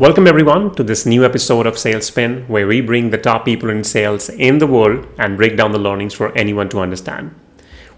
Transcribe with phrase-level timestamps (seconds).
[0.00, 3.68] Welcome, everyone, to this new episode of Sales Spin, where we bring the top people
[3.68, 7.34] in sales in the world and break down the learnings for anyone to understand.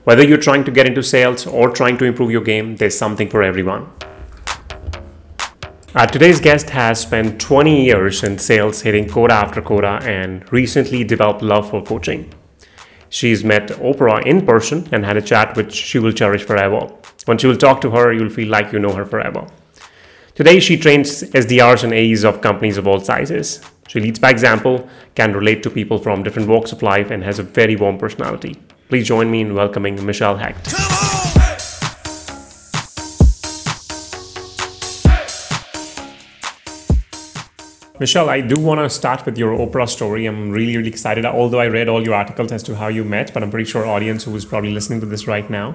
[0.03, 3.31] Whether you're trying to get into sales or trying to improve your game, there's something
[3.31, 3.89] for everyone.
[5.95, 11.05] Uh, today's guest has spent 20 years in sales, hitting quota after quota, and recently
[11.05, 12.35] developed love for coaching.
[13.11, 16.91] She's met Oprah in person and had a chat which she will cherish forever.
[17.29, 19.47] Once you will talk to her, you'll feel like you know her forever.
[20.35, 23.61] Today, she trains SDRs and AEs of companies of all sizes.
[23.87, 27.39] She leads by example, can relate to people from different walks of life, and has
[27.39, 28.57] a very warm personality.
[28.89, 30.73] Please join me in welcoming Michelle Hecht.
[38.01, 40.25] Michelle, I do want to start with your Oprah story.
[40.25, 41.27] I'm really, really excited.
[41.27, 43.85] Although I read all your articles as to how you met, but I'm pretty sure
[43.85, 45.75] audience who is probably listening to this right now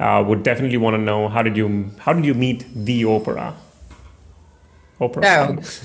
[0.00, 3.54] uh, would definitely want to know how did you how did you meet the Oprah?
[5.00, 5.24] Oprah.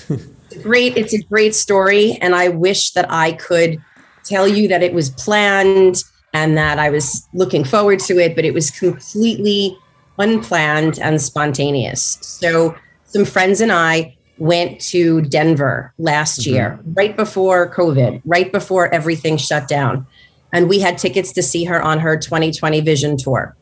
[0.09, 0.97] Oh, great.
[0.97, 2.17] It's a great story.
[2.21, 3.81] And I wish that I could
[4.23, 8.45] tell you that it was planned and that I was looking forward to it, but
[8.45, 9.77] it was completely
[10.17, 12.17] unplanned and spontaneous.
[12.21, 16.53] So, some friends and I went to Denver last mm-hmm.
[16.53, 20.07] year, right before COVID, right before everything shut down.
[20.53, 23.55] And we had tickets to see her on her 2020 Vision Tour.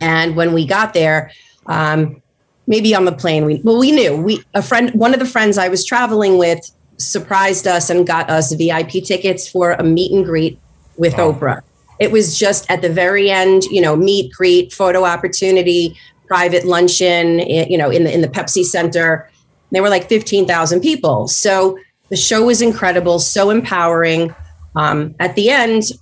[0.00, 1.30] And when we got there,
[1.66, 2.22] um,
[2.66, 4.16] maybe on the plane we well we knew.
[4.16, 6.60] We a friend one of the friends i was traveling with
[6.98, 10.58] surprised us and got us vip tickets for a meet and greet
[10.96, 11.32] with wow.
[11.32, 11.62] oprah.
[11.98, 17.40] It was just at the very end you know meet greet photo opportunity private luncheon
[17.40, 19.30] eh, you know in the in the pepsi center.
[19.72, 21.26] There were like 15000 people.
[21.26, 21.76] So
[22.08, 24.34] the show was incredible so empowering.
[24.76, 25.92] Um, at the end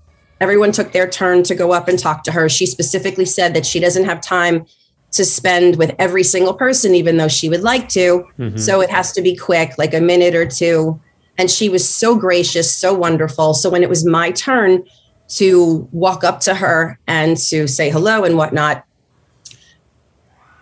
[0.40, 2.48] everyone took their turn to go up and talk to her.
[2.48, 4.66] She specifically said that she doesn't have time
[5.14, 8.26] to spend with every single person, even though she would like to.
[8.38, 8.56] Mm-hmm.
[8.56, 11.00] So it has to be quick, like a minute or two.
[11.38, 13.54] And she was so gracious, so wonderful.
[13.54, 14.84] So when it was my turn
[15.28, 18.84] to walk up to her and to say hello and whatnot,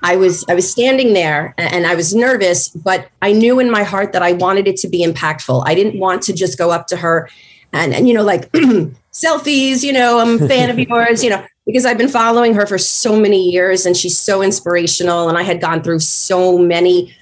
[0.03, 3.85] I was I was standing there and I was nervous, but I knew in my
[3.85, 5.63] heart that I wanted it to be impactful.
[5.65, 7.31] I didn't want to just go up to her
[7.73, 8.51] and and you know like
[9.13, 12.67] selfies, you know, I'm a fan of yours, you know because I've been following her
[12.67, 15.29] for so many years and she's so inspirational.
[15.29, 17.15] And I had gone through so many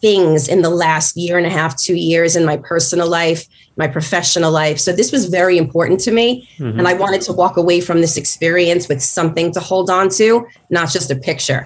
[0.00, 3.46] things in the last year and a half, two years in my personal life,
[3.76, 4.78] my professional life.
[4.78, 6.48] So this was very important to me.
[6.58, 6.78] Mm-hmm.
[6.78, 10.46] And I wanted to walk away from this experience with something to hold on to,
[10.70, 11.64] not just a picture.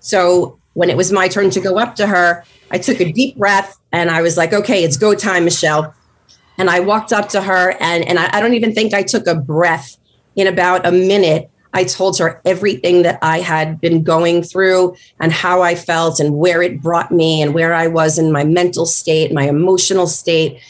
[0.00, 3.36] So when it was my turn to go up to her, I took a deep
[3.36, 5.94] breath and I was like, okay, it's go time, Michelle.
[6.58, 9.26] And I walked up to her and, and I, I don't even think I took
[9.26, 9.96] a breath
[10.34, 15.32] in about a minute I told her everything that I had been going through and
[15.32, 18.86] how I felt and where it brought me and where I was in my mental
[18.86, 20.60] state, my emotional state.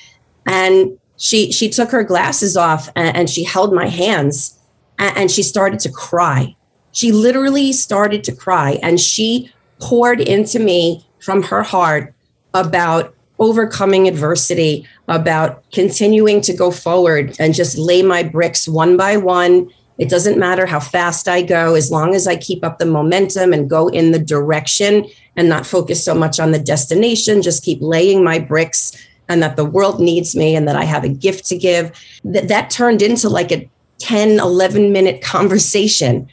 [0.47, 4.59] And she she took her glasses off and, and she held my hands
[4.99, 6.55] and, and she started to cry.
[6.93, 12.15] She literally started to cry and she poured into me from her heart
[12.55, 19.17] about overcoming adversity, about continuing to go forward and just lay my bricks one by
[19.17, 22.87] one it doesn't matter how fast I go, as long as I keep up the
[22.87, 27.63] momentum and go in the direction and not focus so much on the destination, just
[27.63, 28.93] keep laying my bricks
[29.29, 31.93] and that the world needs me and that I have a gift to give.
[32.25, 33.69] That, that turned into like a
[33.99, 36.29] 10, 11 minute conversation.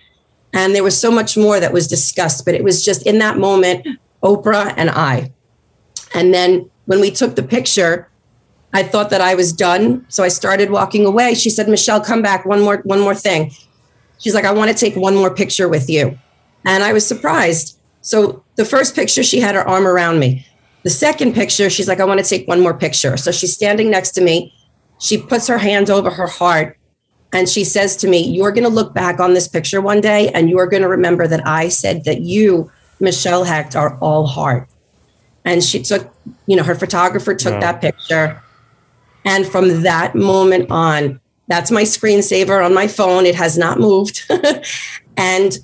[0.52, 3.38] And there was so much more that was discussed, but it was just in that
[3.38, 3.88] moment,
[4.22, 5.32] Oprah and I.
[6.14, 8.10] And then when we took the picture,
[8.74, 10.06] I thought that I was done.
[10.10, 11.36] So I started walking away.
[11.36, 12.46] She said, Michelle, come back.
[12.46, 13.52] One more, one more thing.
[14.20, 16.18] She's like, I want to take one more picture with you.
[16.66, 17.78] And I was surprised.
[18.02, 20.46] So the first picture, she had her arm around me.
[20.84, 23.16] The second picture, she's like, I want to take one more picture.
[23.16, 24.54] So she's standing next to me.
[25.00, 26.78] She puts her hand over her heart
[27.32, 30.30] and she says to me, You're going to look back on this picture one day
[30.30, 34.68] and you're going to remember that I said that you, Michelle Hecht, are all heart.
[35.46, 36.14] And she took,
[36.46, 37.60] you know, her photographer took wow.
[37.60, 38.43] that picture
[39.26, 43.26] and from that moment on, that's my screensaver on my phone.
[43.26, 44.30] It has not moved.
[45.18, 45.58] and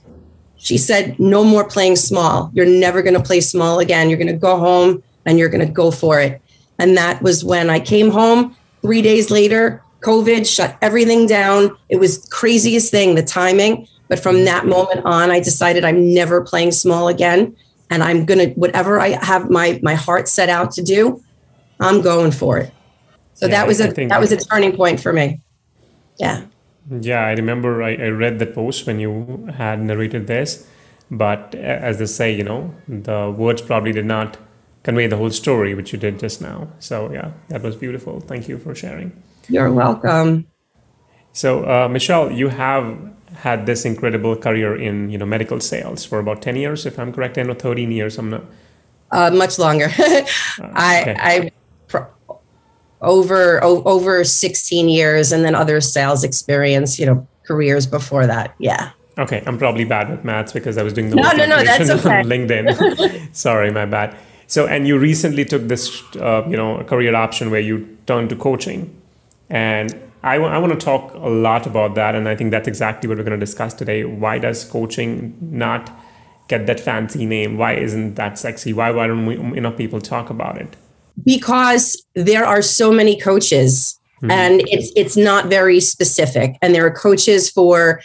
[0.57, 2.51] she said, No more playing small.
[2.53, 4.09] You're never going to play small again.
[4.09, 6.41] You're going to go home and you're going to go for it.
[6.77, 9.83] And that was when I came home three days later.
[10.01, 11.77] COVID shut everything down.
[11.89, 13.87] It was craziest thing, the timing.
[14.07, 17.55] But from that moment on, I decided I'm never playing small again.
[17.89, 21.23] And I'm gonna whatever I have my my heart set out to do,
[21.79, 22.71] I'm going for it.
[23.39, 25.39] So yeah, that was a that was a turning point for me.
[26.17, 26.45] Yeah.
[26.91, 30.67] Yeah, I remember I, I read the post when you had narrated this,
[31.09, 34.37] but as they say, you know, the words probably did not
[34.83, 36.67] convey the whole story, which you did just now.
[36.79, 38.19] So yeah, that was beautiful.
[38.19, 39.13] Thank you for sharing.
[39.47, 40.47] You're welcome.
[41.31, 42.97] So uh, Michelle, you have
[43.35, 47.13] had this incredible career in you know medical sales for about 10 years if i'm
[47.13, 48.43] correct 10 or 13 years i'm not
[49.11, 49.87] uh, much longer
[50.73, 51.15] i okay.
[51.19, 51.51] i
[53.01, 58.53] over o- over 16 years and then other sales experience you know careers before that
[58.59, 61.63] yeah okay i'm probably bad with maths because i was doing the no no no
[61.63, 62.19] that's okay.
[62.19, 64.15] on linkedin sorry my bad
[64.47, 68.35] so and you recently took this uh, you know career option where you turned to
[68.35, 68.95] coaching
[69.49, 72.15] and I, w- I want to talk a lot about that.
[72.15, 74.03] And I think that's exactly what we're going to discuss today.
[74.03, 75.89] Why does coaching not
[76.47, 77.57] get that fancy name?
[77.57, 78.73] Why isn't that sexy?
[78.73, 80.75] Why, why don't we, enough people talk about it?
[81.23, 84.31] Because there are so many coaches mm-hmm.
[84.31, 86.57] and it's, it's not very specific.
[86.61, 88.01] And there are coaches for,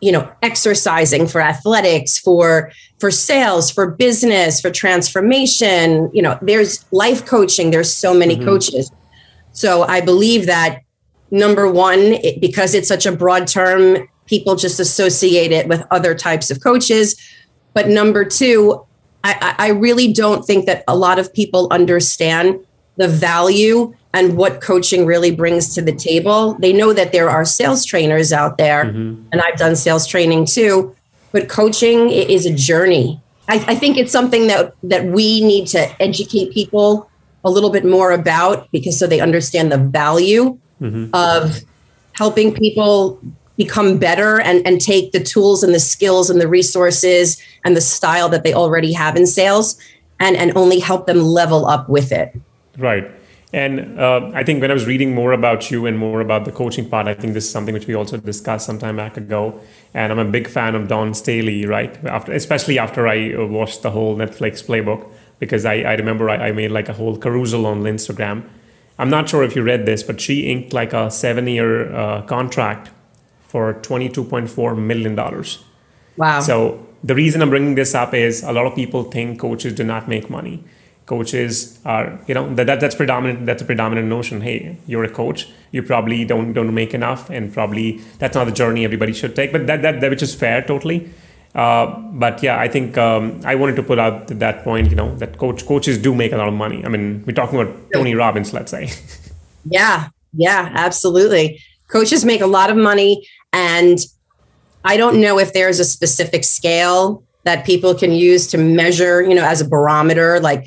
[0.00, 6.10] you know, exercising, for athletics, for, for sales, for business, for transformation.
[6.12, 7.70] You know, there's life coaching.
[7.70, 8.44] There's so many mm-hmm.
[8.44, 8.90] coaches.
[9.52, 10.82] So I believe that
[11.30, 16.14] number one, it, because it's such a broad term, people just associate it with other
[16.14, 17.16] types of coaches.
[17.74, 18.86] But number two,
[19.24, 22.58] I, I really don't think that a lot of people understand
[22.96, 26.54] the value and what coaching really brings to the table.
[26.54, 29.28] They know that there are sales trainers out there, mm-hmm.
[29.32, 30.94] and I've done sales training too,
[31.30, 33.20] but coaching is a journey.
[33.48, 37.10] I, I, think it's something that that we need to educate people
[37.44, 41.10] a little bit more about because so they understand the value mm-hmm.
[41.14, 41.60] of
[42.12, 43.20] helping people
[43.56, 47.80] become better and, and take the tools and the skills and the resources and the
[47.80, 49.78] style that they already have in sales
[50.20, 52.34] and, and only help them level up with it.
[52.78, 53.10] Right.
[53.52, 56.52] And uh, I think when I was reading more about you and more about the
[56.52, 59.60] coaching part, I think this is something which we also discussed some time back ago.
[59.92, 62.02] And I'm a big fan of Dawn Staley, right?
[62.06, 65.06] After, especially after I watched the whole Netflix playbook,
[65.38, 68.44] because I, I remember I, I made like a whole carousel on Instagram
[68.98, 72.22] I'm not sure if you read this, but she inked like a seven year uh,
[72.22, 72.90] contract
[73.52, 75.14] for $22.4 million.
[76.16, 76.40] Wow.
[76.40, 79.84] So the reason I'm bringing this up is a lot of people think coaches do
[79.84, 80.64] not make money.
[81.04, 83.44] Coaches are, you know, that, that that's predominant.
[83.44, 84.40] That's a predominant notion.
[84.40, 85.48] Hey, you're a coach.
[85.70, 89.52] You probably don't don't make enough, and probably that's not the journey everybody should take.
[89.52, 91.10] But that that, that which is fair, totally.
[91.54, 91.86] Uh,
[92.24, 94.90] but yeah, I think um, I wanted to put out that point.
[94.90, 96.82] You know that coach coaches do make a lot of money.
[96.86, 98.90] I mean, we're talking about Tony Robbins, let's say.
[99.64, 101.62] Yeah, yeah, absolutely.
[101.86, 103.98] Coaches make a lot of money, and
[104.84, 109.34] I don't know if there's a specific scale that people can use to measure, you
[109.34, 110.66] know, as a barometer, like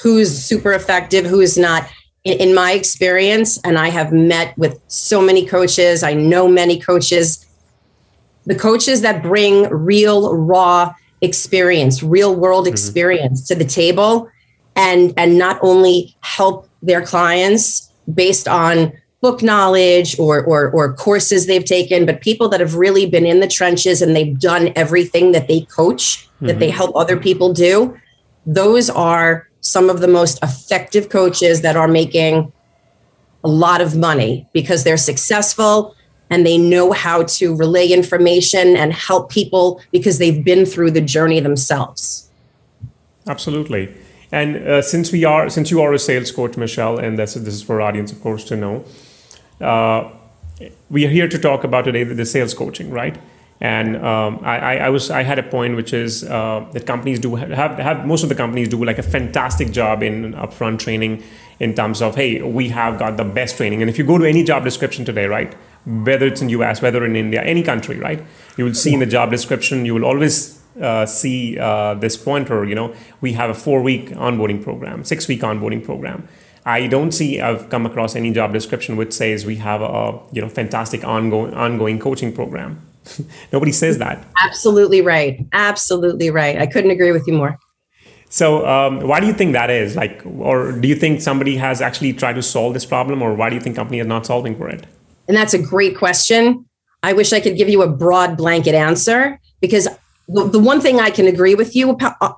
[0.00, 1.88] who's super effective, who is not.
[2.24, 6.80] In, in my experience, and I have met with so many coaches, I know many
[6.80, 7.44] coaches
[8.46, 12.74] the coaches that bring real raw experience real world mm-hmm.
[12.74, 14.28] experience to the table
[14.76, 18.92] and and not only help their clients based on
[19.24, 23.40] book knowledge or, or or courses they've taken but people that have really been in
[23.40, 26.46] the trenches and they've done everything that they coach mm-hmm.
[26.48, 26.76] that they mm-hmm.
[26.76, 27.74] help other people do
[28.44, 32.52] those are some of the most effective coaches that are making
[33.42, 35.94] a lot of money because they're successful
[36.30, 41.00] and they know how to relay information and help people because they've been through the
[41.00, 42.28] journey themselves.
[43.26, 43.94] Absolutely.
[44.32, 47.54] And uh, since we are, since you are a sales coach, Michelle, and this, this
[47.54, 48.84] is for audience, of course, to know,
[49.60, 50.10] uh,
[50.90, 53.18] we are here to talk about today the, sales coaching, right?
[53.60, 57.36] And um, I, I, was I had a point which is uh, that companies do
[57.36, 61.22] have have most of the companies do like a fantastic job in upfront training
[61.60, 64.24] in terms of hey we have got the best training and if you go to
[64.24, 65.54] any job description today right
[65.86, 68.22] whether it's in US, whether in India, any country, right?
[68.56, 72.64] You will see in the job description, you will always uh, see uh, this pointer,
[72.64, 76.26] you know, we have a four week onboarding program, six week onboarding program.
[76.66, 80.40] I don't see, I've come across any job description which says we have a, you
[80.40, 82.80] know, fantastic ongoing, ongoing coaching program.
[83.52, 84.24] Nobody says that.
[84.42, 85.44] Absolutely right.
[85.52, 86.58] Absolutely right.
[86.58, 87.58] I couldn't agree with you more.
[88.30, 89.94] So, um, why do you think that is?
[89.94, 93.48] Like, or do you think somebody has actually tried to solve this problem, or why
[93.48, 94.86] do you think company is not solving for it?
[95.28, 96.64] And that's a great question.
[97.04, 99.86] I wish I could give you a broad blanket answer because
[100.26, 101.90] the, the one thing I can agree with you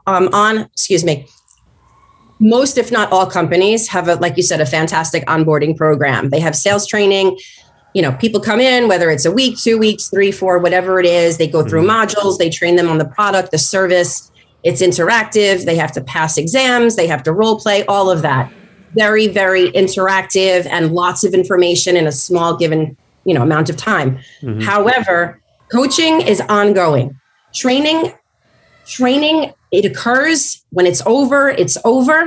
[0.07, 1.27] um, on, excuse me,
[2.39, 6.31] most, if not all companies have a, like you said, a fantastic onboarding program.
[6.31, 7.39] They have sales training.
[7.95, 11.07] You know, people come in, whether it's a week, two weeks, three, four, whatever it
[11.07, 12.19] is, they go through mm-hmm.
[12.21, 14.31] modules, they train them on the product, the service.
[14.65, 15.65] It's interactive.
[15.65, 18.53] They have to pass exams, they have to role play, all of that
[18.97, 23.77] very, very interactive and lots of information in a small given, you know, amount of
[23.77, 24.19] time.
[24.41, 24.61] Mm-hmm.
[24.61, 25.41] However,
[25.71, 27.19] coaching is ongoing.
[27.55, 28.15] Training,
[28.87, 32.19] training, it occurs when it's over, it's over.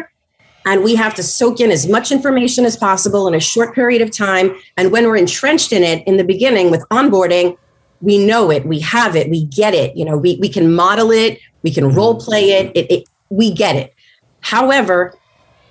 [0.65, 4.01] and we have to soak in as much information as possible in a short period
[4.01, 4.55] of time.
[4.77, 7.57] And when we're entrenched in it in the beginning with onboarding,
[8.01, 9.95] we know it, we have it, we get it.
[9.95, 11.97] You know, we, we can model it, we can mm-hmm.
[11.97, 13.93] role play it, it, it we get it.
[14.41, 15.15] However,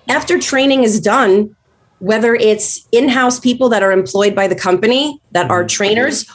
[0.08, 1.54] after training is done,
[2.00, 5.68] whether it's in-house people that are employed by the company that are mm-hmm.
[5.68, 6.26] trainers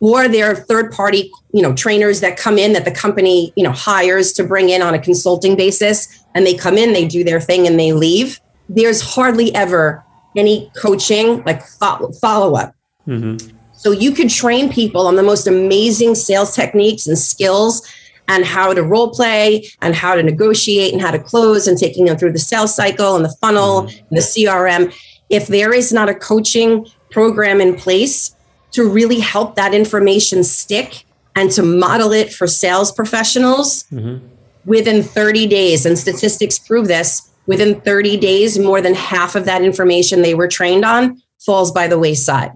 [0.00, 3.70] or they're third party you know trainers that come in that the company you know
[3.70, 7.40] hires to bring in on a consulting basis and they come in they do their
[7.40, 10.04] thing and they leave there's hardly ever
[10.36, 12.74] any coaching like follow up
[13.06, 13.36] mm-hmm.
[13.72, 17.86] so you could train people on the most amazing sales techniques and skills
[18.28, 22.04] and how to role play and how to negotiate and how to close and taking
[22.04, 23.98] them through the sales cycle and the funnel mm-hmm.
[24.08, 24.94] and the crm
[25.28, 28.34] if there is not a coaching program in place
[28.72, 31.04] to really help that information stick
[31.36, 34.24] and to model it for sales professionals mm-hmm.
[34.64, 35.86] within 30 days.
[35.86, 40.48] And statistics prove this within 30 days, more than half of that information they were
[40.48, 42.52] trained on falls by the wayside.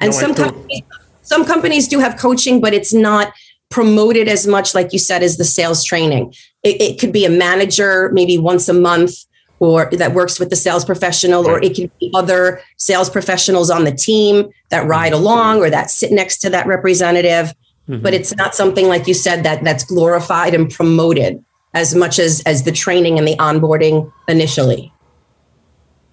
[0.00, 0.82] And no, some, companies,
[1.22, 3.32] some companies do have coaching, but it's not
[3.70, 6.34] promoted as much, like you said, as the sales training.
[6.62, 9.12] It, it could be a manager maybe once a month
[9.60, 13.84] or that works with the sales professional, or it can be other sales professionals on
[13.84, 15.22] the team that ride mm-hmm.
[15.22, 17.54] along or that sit next to that representative.
[17.88, 18.02] Mm-hmm.
[18.02, 21.44] But it's not something like you said that that's glorified and promoted
[21.74, 24.92] as much as as the training and the onboarding initially.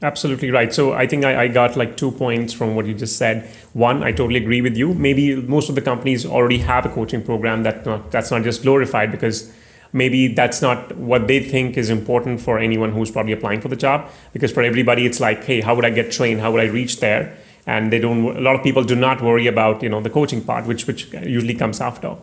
[0.04, 0.74] Absolutely right.
[0.74, 3.48] So I think I, I, got like two points from what you just said.
[3.74, 4.96] One, I totally agree with you.
[4.96, 8.64] Maybe most of the companies already have a coaching program that not, that's not just
[8.64, 9.54] glorified because
[9.94, 13.76] maybe that's not what they think is important for anyone who's probably applying for the
[13.76, 16.42] job because for everybody it's like hey how would i get trained?
[16.42, 17.38] How would i reach there?
[17.68, 20.44] And they don't a lot of people do not worry about you know the coaching
[20.44, 22.16] part which which usually comes after.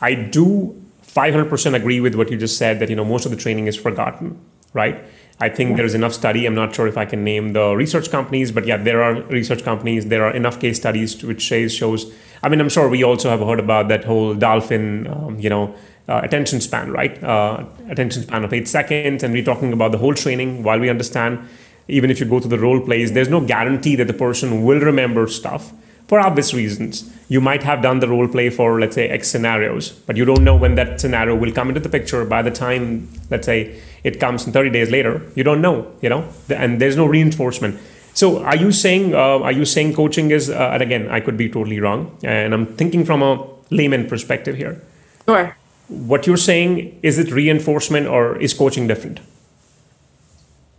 [0.00, 3.36] I do 500% agree with what you just said that you know most of the
[3.36, 4.38] training is forgotten
[4.74, 5.02] right?
[5.40, 6.46] I think there's enough study.
[6.46, 9.62] I'm not sure if i can name the research companies but yeah there are research
[9.64, 10.06] companies.
[10.06, 13.40] There are enough case studies which shows shows i mean i'm sure we also have
[13.40, 15.74] heard about that whole dolphin um, you know
[16.08, 17.22] uh, attention span, right?
[17.22, 20.62] Uh, attention span of eight seconds, and we're talking about the whole training.
[20.62, 21.46] While we understand,
[21.86, 24.80] even if you go to the role plays, there's no guarantee that the person will
[24.80, 25.72] remember stuff
[26.06, 27.10] for obvious reasons.
[27.28, 30.42] You might have done the role play for, let's say, X scenarios, but you don't
[30.42, 32.24] know when that scenario will come into the picture.
[32.24, 36.08] By the time, let's say, it comes in 30 days later, you don't know, you
[36.08, 37.78] know, and there's no reinforcement.
[38.14, 41.36] So, are you saying, uh, are you saying coaching is, uh, and again, I could
[41.36, 44.82] be totally wrong, and I'm thinking from a layman perspective here.
[45.26, 45.54] Sure
[45.88, 49.20] what you're saying is it reinforcement or is coaching different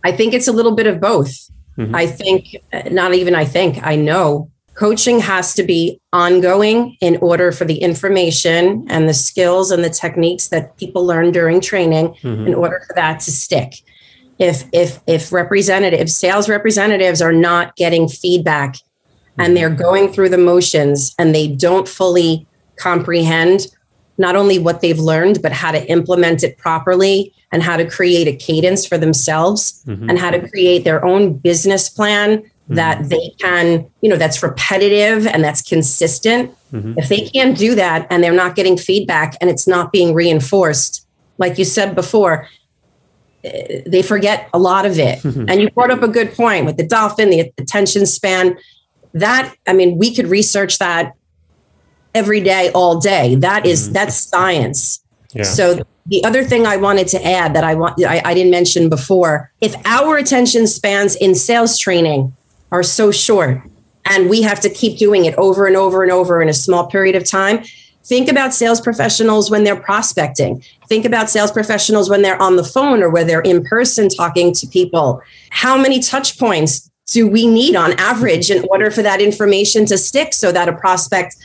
[0.04, 1.94] i think it's a little bit of both mm-hmm.
[1.94, 2.56] i think
[2.90, 7.78] not even i think i know coaching has to be ongoing in order for the
[7.78, 12.46] information and the skills and the techniques that people learn during training mm-hmm.
[12.46, 13.82] in order for that to stick
[14.38, 18.76] if if if representatives sales representatives are not getting feedback
[19.38, 19.54] and mm-hmm.
[19.54, 23.66] they're going through the motions and they don't fully comprehend
[24.20, 28.28] not only what they've learned, but how to implement it properly and how to create
[28.28, 30.10] a cadence for themselves mm-hmm.
[30.10, 32.74] and how to create their own business plan mm-hmm.
[32.74, 36.54] that they can, you know, that's repetitive and that's consistent.
[36.70, 36.98] Mm-hmm.
[36.98, 41.06] If they can't do that and they're not getting feedback and it's not being reinforced,
[41.38, 42.46] like you said before,
[43.42, 45.24] eh, they forget a lot of it.
[45.24, 48.58] and you brought up a good point with the dolphin, the attention span.
[49.14, 51.14] That, I mean, we could research that
[52.14, 53.34] every day, all day.
[53.36, 53.92] That is, mm-hmm.
[53.94, 55.00] that's science.
[55.32, 55.44] Yeah.
[55.44, 58.88] So the other thing I wanted to add that I want I, I didn't mention
[58.88, 62.34] before, if our attention spans in sales training
[62.72, 63.60] are so short
[64.06, 66.88] and we have to keep doing it over and over and over in a small
[66.88, 67.62] period of time,
[68.04, 70.64] think about sales professionals when they're prospecting.
[70.88, 74.52] Think about sales professionals when they're on the phone or where they're in person talking
[74.54, 75.22] to people.
[75.50, 79.98] How many touch points do we need on average in order for that information to
[79.98, 81.36] stick so that a prospect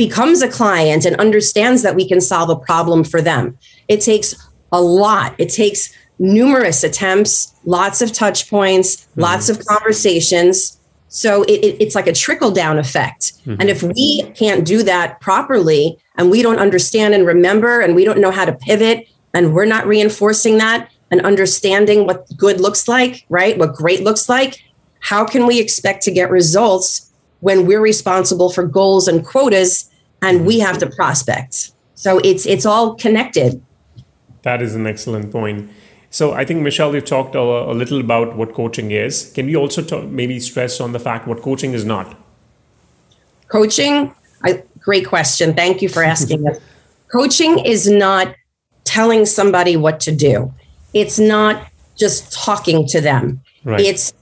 [0.00, 3.58] becomes a client and understands that we can solve a problem for them.
[3.86, 4.34] It takes
[4.72, 5.34] a lot.
[5.36, 9.20] It takes numerous attempts, lots of touch points, mm-hmm.
[9.20, 10.80] lots of conversations.
[11.08, 13.34] So it, it, it's like a trickle down effect.
[13.44, 13.56] Mm-hmm.
[13.60, 18.06] And if we can't do that properly and we don't understand and remember and we
[18.06, 22.88] don't know how to pivot and we're not reinforcing that and understanding what good looks
[22.88, 23.58] like, right?
[23.58, 24.64] What great looks like,
[25.00, 27.09] how can we expect to get results
[27.40, 29.90] when we're responsible for goals and quotas
[30.22, 31.72] and we have to prospect.
[31.94, 33.62] So it's it's all connected.
[34.42, 35.70] That is an excellent point.
[36.10, 39.30] So I think Michelle, we've talked a, a little about what coaching is.
[39.32, 42.16] Can we also talk, maybe stress on the fact what coaching is not?
[43.48, 45.54] Coaching, I, great question.
[45.54, 46.58] Thank you for asking us.
[47.12, 48.34] Coaching is not
[48.84, 50.52] telling somebody what to do.
[50.94, 51.66] It's not
[51.96, 53.40] just talking to them.
[53.64, 53.80] Right.
[53.80, 54.12] It's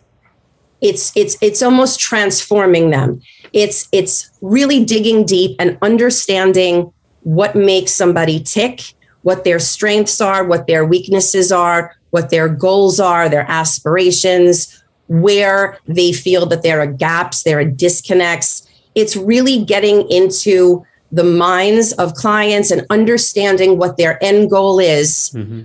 [0.81, 3.21] it's it's it's almost transforming them.
[3.53, 6.93] It's it's really digging deep and understanding
[7.23, 8.83] what makes somebody tick,
[9.23, 15.79] what their strengths are, what their weaknesses are, what their goals are, their aspirations, where
[15.87, 18.67] they feel that there are gaps, there are disconnects.
[18.95, 25.31] It's really getting into the minds of clients and understanding what their end goal is
[25.35, 25.63] Mm-hmm.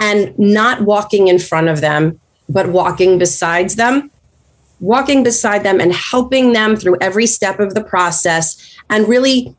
[0.00, 4.10] and not walking in front of them, but walking besides them,
[4.80, 9.54] walking beside them and helping them through every step of the process and really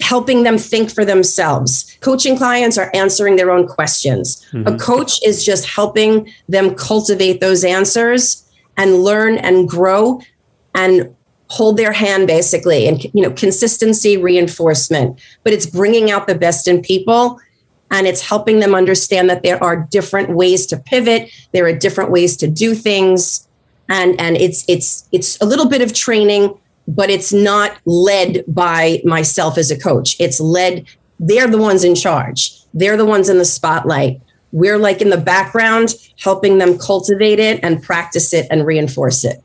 [0.00, 1.96] helping them think for themselves.
[2.00, 4.44] Coaching clients are answering their own questions.
[4.52, 4.68] Mm-hmm.
[4.68, 10.20] A coach is just helping them cultivate those answers and learn and grow
[10.74, 11.14] and
[11.48, 16.68] hold their hand basically and you know consistency reinforcement but it's bringing out the best
[16.68, 17.40] in people
[17.90, 22.12] and it's helping them understand that there are different ways to pivot there are different
[22.12, 23.48] ways to do things
[23.90, 26.56] and and it's it's it's a little bit of training
[26.88, 30.86] but it's not led by myself as a coach it's led
[31.18, 34.20] they're the ones in charge they're the ones in the spotlight
[34.52, 39.42] we're like in the background helping them cultivate it and practice it and reinforce it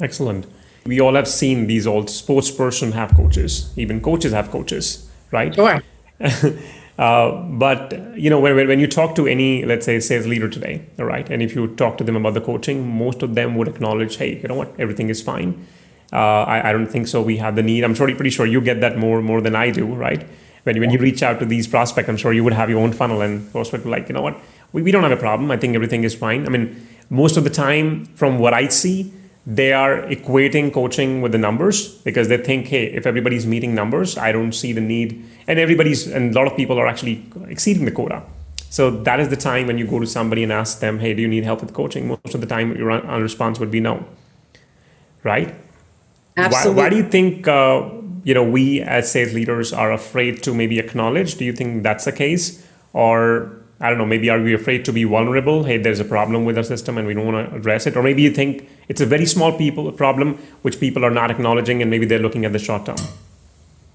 [0.00, 0.46] Excellent.
[0.86, 3.72] We all have seen these old sports person have coaches.
[3.76, 5.54] Even coaches have coaches, right?
[5.54, 5.82] sure
[7.00, 7.30] Uh,
[7.64, 7.82] but
[8.14, 11.30] you know, when, when you talk to any, let's say, sales leader today, all right,
[11.30, 14.38] and if you talk to them about the coaching, most of them would acknowledge, hey,
[14.40, 15.66] you know what, everything is fine.
[16.12, 17.22] Uh, I, I don't think so.
[17.22, 17.84] We have the need.
[17.84, 20.26] I'm sure, pretty sure you get that more more than I do, right?
[20.64, 22.92] When when you reach out to these prospects, I'm sure you would have your own
[22.92, 24.36] funnel and prospect like, you know what,
[24.72, 25.50] we, we don't have a problem.
[25.50, 26.44] I think everything is fine.
[26.46, 28.98] I mean, most of the time, from what I see,
[29.46, 34.18] they are equating coaching with the numbers because they think, hey, if everybody's meeting numbers,
[34.18, 35.24] I don't see the need.
[35.46, 38.22] And everybody's, and a lot of people are actually exceeding the quota.
[38.68, 41.22] So that is the time when you go to somebody and ask them, hey, do
[41.22, 42.06] you need help with coaching?
[42.06, 44.06] Most of the time, your response would be no.
[45.24, 45.48] Right?
[45.48, 47.90] Why, absolutely why do you think, uh,
[48.22, 51.36] you know, we as sales leaders are afraid to maybe acknowledge?
[51.36, 52.64] Do you think that's the case?
[52.92, 55.64] Or I don't know, maybe are we afraid to be vulnerable?
[55.64, 57.96] Hey, there's a problem with our system and we don't want to address it.
[57.96, 61.80] Or maybe you think it's a very small people problem which people are not acknowledging
[61.80, 62.96] and maybe they're looking at the short term.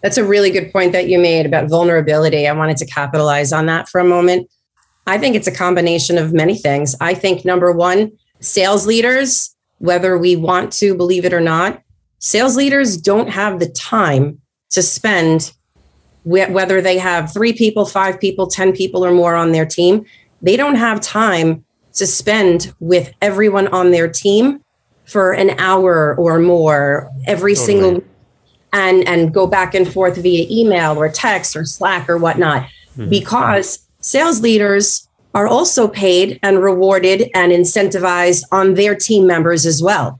[0.01, 2.47] That's a really good point that you made about vulnerability.
[2.47, 4.49] I wanted to capitalize on that for a moment.
[5.05, 6.95] I think it's a combination of many things.
[7.01, 11.81] I think number one, sales leaders, whether we want to believe it or not,
[12.19, 15.51] sales leaders don't have the time to spend
[16.23, 20.05] whether they have three people, five people, 10 people or more on their team.
[20.41, 24.61] They don't have time to spend with everyone on their team
[25.05, 27.65] for an hour or more every Totally.
[27.65, 28.03] single
[28.73, 32.67] and and go back and forth via email or text or slack or whatnot.
[32.95, 33.09] Hmm.
[33.09, 39.81] Because sales leaders are also paid and rewarded and incentivized on their team members as
[39.81, 40.19] well.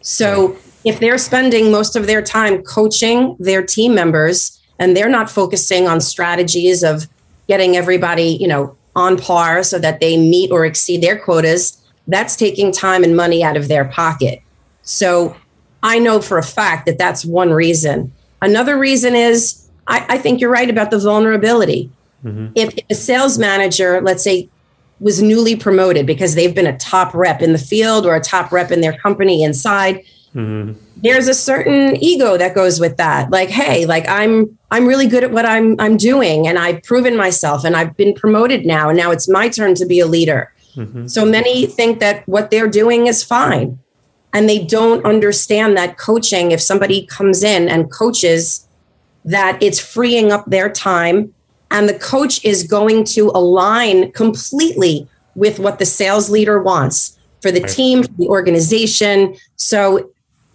[0.00, 5.30] So if they're spending most of their time coaching their team members and they're not
[5.30, 7.06] focusing on strategies of
[7.48, 12.36] getting everybody you know on par so that they meet or exceed their quotas that's
[12.36, 14.40] taking time and money out of their pocket
[14.84, 15.34] so
[15.82, 18.12] I know for a fact that that's one reason.
[18.40, 21.90] Another reason is I, I think you're right about the vulnerability.
[22.24, 22.52] Mm-hmm.
[22.54, 24.48] If a sales manager, let's say,
[25.00, 28.52] was newly promoted because they've been a top rep in the field or a top
[28.52, 29.96] rep in their company inside,
[30.34, 30.72] mm-hmm.
[30.96, 33.30] there's a certain ego that goes with that.
[33.30, 37.16] Like, hey, like I'm I'm really good at what I'm I'm doing and I've proven
[37.16, 40.53] myself and I've been promoted now and now it's my turn to be a leader.
[40.76, 41.06] Mm-hmm.
[41.06, 43.78] So many think that what they're doing is fine
[44.32, 48.66] and they don't understand that coaching if somebody comes in and coaches
[49.24, 51.32] that it's freeing up their time
[51.70, 57.50] and the coach is going to align completely with what the sales leader wants for
[57.50, 57.70] the Right.
[57.70, 59.36] team for the organization.
[59.56, 60.10] So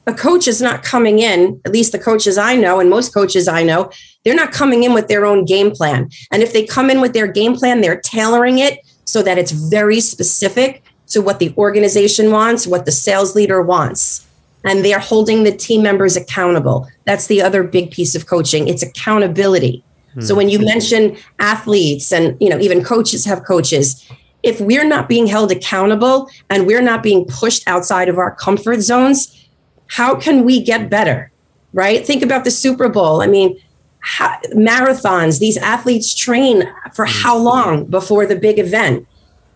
[0.08, 3.47] a coach is not coming in at least the coaches i know and most coaches
[3.47, 3.91] i know
[4.23, 6.10] they're not coming in with their own game plan.
[6.32, 8.79] And if they come in with their game plan they're tailoring it
[9.10, 14.28] so that it's very specific to what the organization wants, what the sales leader wants.
[14.63, 16.88] And they're holding the team members accountable.
[17.06, 18.67] That's the other big piece of coaching.
[18.67, 19.84] It's accountability.
[20.13, 20.22] Hmm.
[20.22, 24.08] So when you mention athletes and you know even coaches have coaches,
[24.43, 28.82] if we're not being held accountable and we're not being pushed outside of our comfort
[28.82, 29.50] zones,
[29.88, 31.32] how can we get better?
[31.74, 32.06] Right?
[32.06, 33.24] Think about the Super Bowl.
[33.24, 33.60] I mean,
[34.00, 37.24] how, marathons, these athletes train for mm-hmm.
[37.24, 39.08] how long before the big event?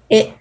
[0.10, 0.36] It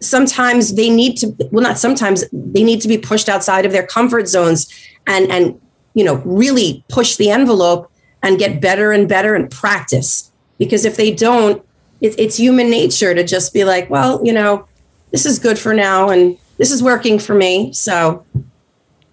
[0.00, 3.86] sometimes they need to well not sometimes they need to be pushed outside of their
[3.86, 4.68] comfort zones
[5.06, 5.58] and and
[5.94, 7.90] you know really push the envelope
[8.22, 11.64] and get better and better and practice because if they don't
[12.02, 14.66] it, it's human nature to just be like well you know
[15.10, 17.72] this is good for now and this is working for me.
[17.72, 18.24] So,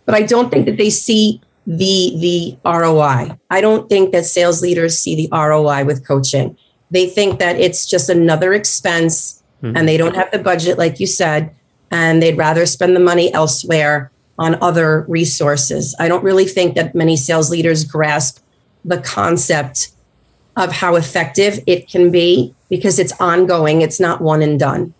[0.05, 1.41] but I don't think that they see
[1.77, 3.37] the the ROI.
[3.49, 6.57] I don't think that sales leaders see the ROI with coaching.
[6.91, 9.77] They think that it's just another expense mm-hmm.
[9.77, 11.55] and they don't have the budget like you said
[11.89, 15.95] and they'd rather spend the money elsewhere on other resources.
[15.97, 18.39] I don't really think that many sales leaders grasp
[18.83, 19.91] the concept
[20.57, 24.93] of how effective it can be because it's ongoing, it's not one and done.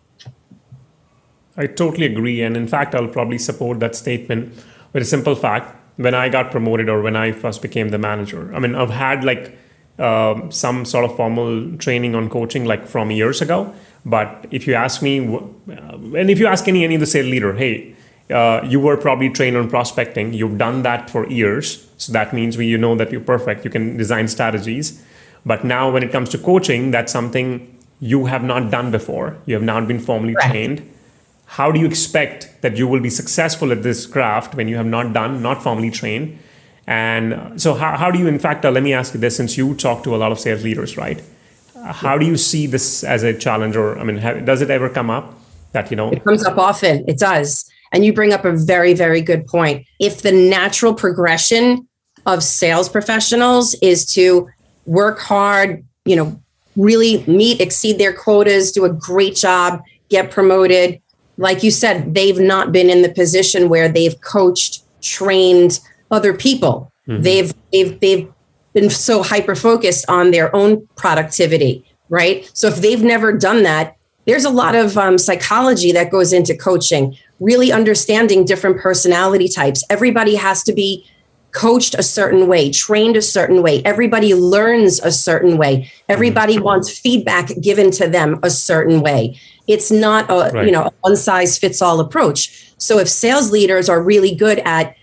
[1.58, 2.42] I totally agree.
[2.42, 4.54] And in fact, I'll probably support that statement
[4.94, 5.76] with a simple fact.
[5.98, 9.24] When I got promoted or when I first became the manager, I mean, I've had
[9.24, 9.58] like
[10.00, 13.74] uh, some sort of formal training on coaching like from years ago.
[14.06, 17.54] But if you ask me, and if you ask any, any of the sales leader,
[17.54, 17.96] hey,
[18.32, 20.34] uh, you were probably trained on prospecting.
[20.34, 21.88] You've done that for years.
[21.98, 23.64] So that means we, you know that you're perfect.
[23.66, 25.04] You can design strategies.
[25.46, 29.38] But now when it comes to coaching, that's something you have not done before.
[29.46, 30.50] You have not been formally right.
[30.50, 30.90] trained.
[31.58, 34.86] How do you expect that you will be successful at this craft when you have
[34.86, 36.40] not done, not formally trained?
[36.88, 39.58] And so, how, how do you, in fact, uh, let me ask you this since
[39.58, 41.22] you talk to a lot of sales leaders, right?
[41.84, 44.88] How do you see this as a challenge, or I mean, have, does it ever
[44.88, 45.34] come up
[45.74, 46.10] that you know?
[46.12, 47.04] It comes up often.
[47.06, 49.86] It does, and you bring up a very, very good point.
[50.00, 51.86] If the natural progression
[52.26, 54.48] of sales professionals is to
[54.86, 56.42] work hard, you know,
[56.78, 61.02] really meet, exceed their quotas, do a great job, get promoted.
[61.42, 65.80] Like you said, they've not been in the position where they've coached, trained
[66.12, 66.92] other people.
[67.08, 67.24] Mm-hmm.
[67.24, 68.32] They've they've they've
[68.74, 72.50] been so hyper focused on their own productivity, right?
[72.54, 76.56] So if they've never done that, there's a lot of um, psychology that goes into
[76.56, 79.84] coaching, really understanding different personality types.
[79.90, 81.06] Everybody has to be
[81.54, 83.82] coached a certain way, trained a certain way.
[83.84, 85.92] Everybody learns a certain way.
[86.08, 86.64] Everybody mm-hmm.
[86.64, 89.40] wants feedback given to them a certain way.
[89.68, 90.66] It's not a right.
[90.66, 92.74] you know one size fits all approach.
[92.78, 94.96] So if sales leaders are really good at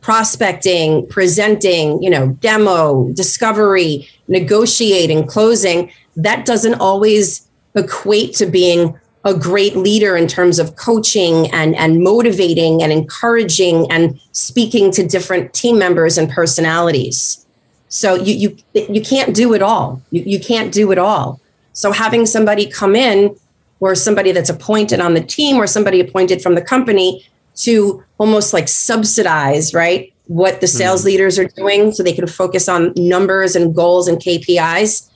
[0.00, 9.34] prospecting, presenting, you know, demo, discovery, negotiating, closing, that doesn't always equate to being a
[9.34, 15.52] great leader in terms of coaching and, and motivating and encouraging and speaking to different
[15.52, 17.44] team members and personalities.
[17.88, 18.56] So you you
[18.88, 20.00] you can't do it all.
[20.10, 21.40] You, you can't do it all.
[21.72, 23.34] So having somebody come in
[23.80, 28.52] or somebody that's appointed on the team or somebody appointed from the company to almost
[28.52, 30.12] like subsidize, right?
[30.26, 34.08] What the sales mm leaders are doing so they can focus on numbers and goals
[34.08, 35.10] and KPIs.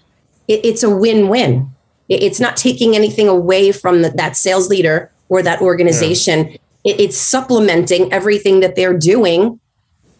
[0.48, 1.72] It, it's a win win
[2.20, 6.48] it's not taking anything away from the, that sales leader or that organization.
[6.48, 6.56] Yeah.
[6.84, 9.60] It, it's supplementing everything that they're doing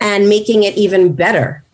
[0.01, 1.65] and making it even better.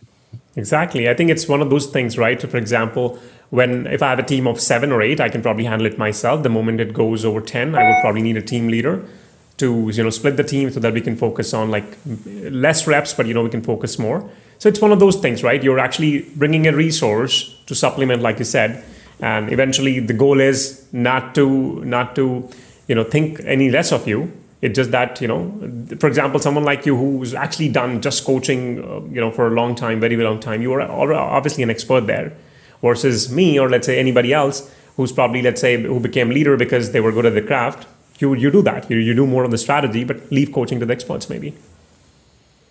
[0.57, 1.09] Exactly.
[1.09, 2.40] I think it's one of those things, right?
[2.40, 3.18] For example,
[3.51, 5.99] when if I have a team of seven or eight, I can probably handle it
[5.99, 6.43] myself.
[6.43, 9.05] The moment it goes over 10, I would probably need a team leader
[9.59, 13.13] to you know split the team so that we can focus on like less reps
[13.13, 14.29] but you know we can focus more.
[14.59, 15.63] So it's one of those things right?
[15.63, 18.85] You're actually bringing a resource to supplement like you said
[19.21, 22.49] and eventually the goal is not to not to
[22.87, 24.33] you know think any less of you.
[24.61, 25.43] It's just that you know
[25.99, 29.51] for example someone like you who's actually done just coaching uh, you know for a
[29.51, 32.33] long time very, very long time you are obviously an expert there
[32.83, 36.93] versus me or let's say anybody else who's probably let's say who became leader because
[36.93, 37.87] they were good at the craft
[38.19, 40.87] you you do that you, you do more of the strategy but leave coaching to
[40.87, 41.55] the experts maybe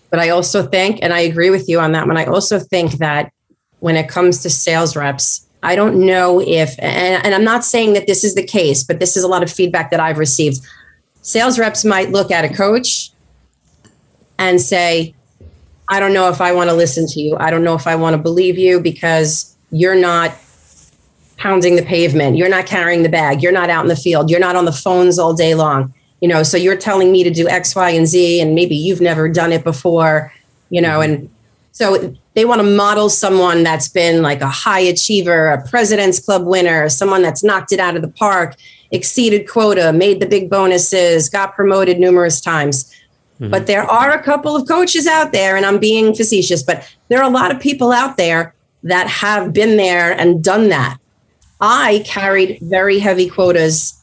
[0.10, 2.94] but i also think and i agree with you on that one i also think
[2.94, 3.32] that
[3.80, 7.94] when it comes to sales reps I don't know if, and, and I'm not saying
[7.94, 10.66] that this is the case, but this is a lot of feedback that I've received.
[11.24, 13.12] Sales reps might look at a coach
[14.38, 15.16] and say,
[15.90, 17.36] I don't know if I want to listen to you.
[17.40, 20.34] I don't know if I want to believe you because you're not
[21.38, 22.38] pounding the pavement.
[22.38, 23.42] You're not carrying the bag.
[23.44, 24.30] You're not out in the field.
[24.30, 25.94] You're not on the phones all day long.
[26.20, 29.02] You know, so you're telling me to do X, Y, and Z, and maybe you've
[29.02, 30.34] never done it before,
[30.72, 31.30] you know, and
[31.78, 36.48] so they want to model someone that's been like a high achiever, a president's club
[36.48, 38.56] winner, someone that's knocked it out of the park,
[38.90, 42.92] exceeded quota, made the big bonuses, got promoted numerous times.
[43.40, 43.52] Mm-hmm.
[43.52, 47.20] But there are a couple of coaches out there, and I'm being facetious, but there
[47.20, 48.56] are a lot of people out there
[48.88, 50.98] that have been there and done that.
[51.60, 53.94] I carried very heavy quotas.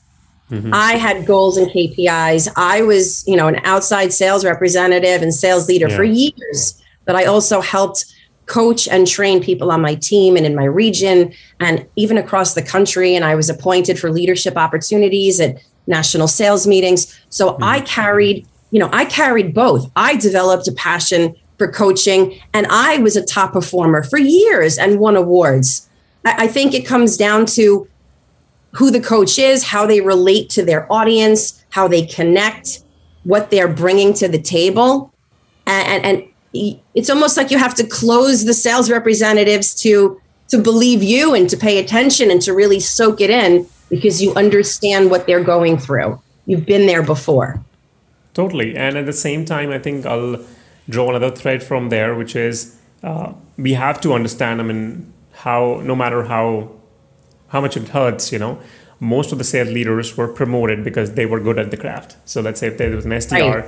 [0.51, 0.73] Mm-hmm.
[0.75, 2.53] I had goals and KPIs.
[2.57, 5.97] I was, you know, an outside sales representative and sales leader yeah.
[5.97, 6.83] for years.
[7.05, 8.07] But I also helped
[8.47, 12.63] coach and train people on my team and in my region and even across the
[12.63, 13.15] country.
[13.15, 17.19] And I was appointed for leadership opportunities at national sales meetings.
[17.31, 17.65] So mm-hmm.
[17.65, 19.91] I carried, you know, I carried both.
[19.97, 24.99] I developed a passion for coaching and I was a top performer for years and
[24.99, 25.89] won awards.
[26.25, 27.89] I, I think it comes down to
[28.73, 32.83] who the coach is, how they relate to their audience, how they connect,
[33.23, 35.13] what they're bringing to the table.
[35.67, 40.59] And, and, and it's almost like you have to close the sales representatives to to
[40.59, 45.11] believe you and to pay attention and to really soak it in because you understand
[45.11, 46.21] what they're going through.
[46.47, 47.63] You've been there before.
[48.35, 48.77] Totally.
[48.77, 50.45] And at the same time, I think I'll
[50.89, 55.81] draw another thread from there, which is uh, we have to understand, I mean, how
[55.85, 56.71] no matter how
[57.49, 58.59] how much it hurts, you know,
[58.99, 62.17] most of the sales leaders were promoted because they were good at the craft.
[62.25, 63.65] So let's say if there was an SDR right.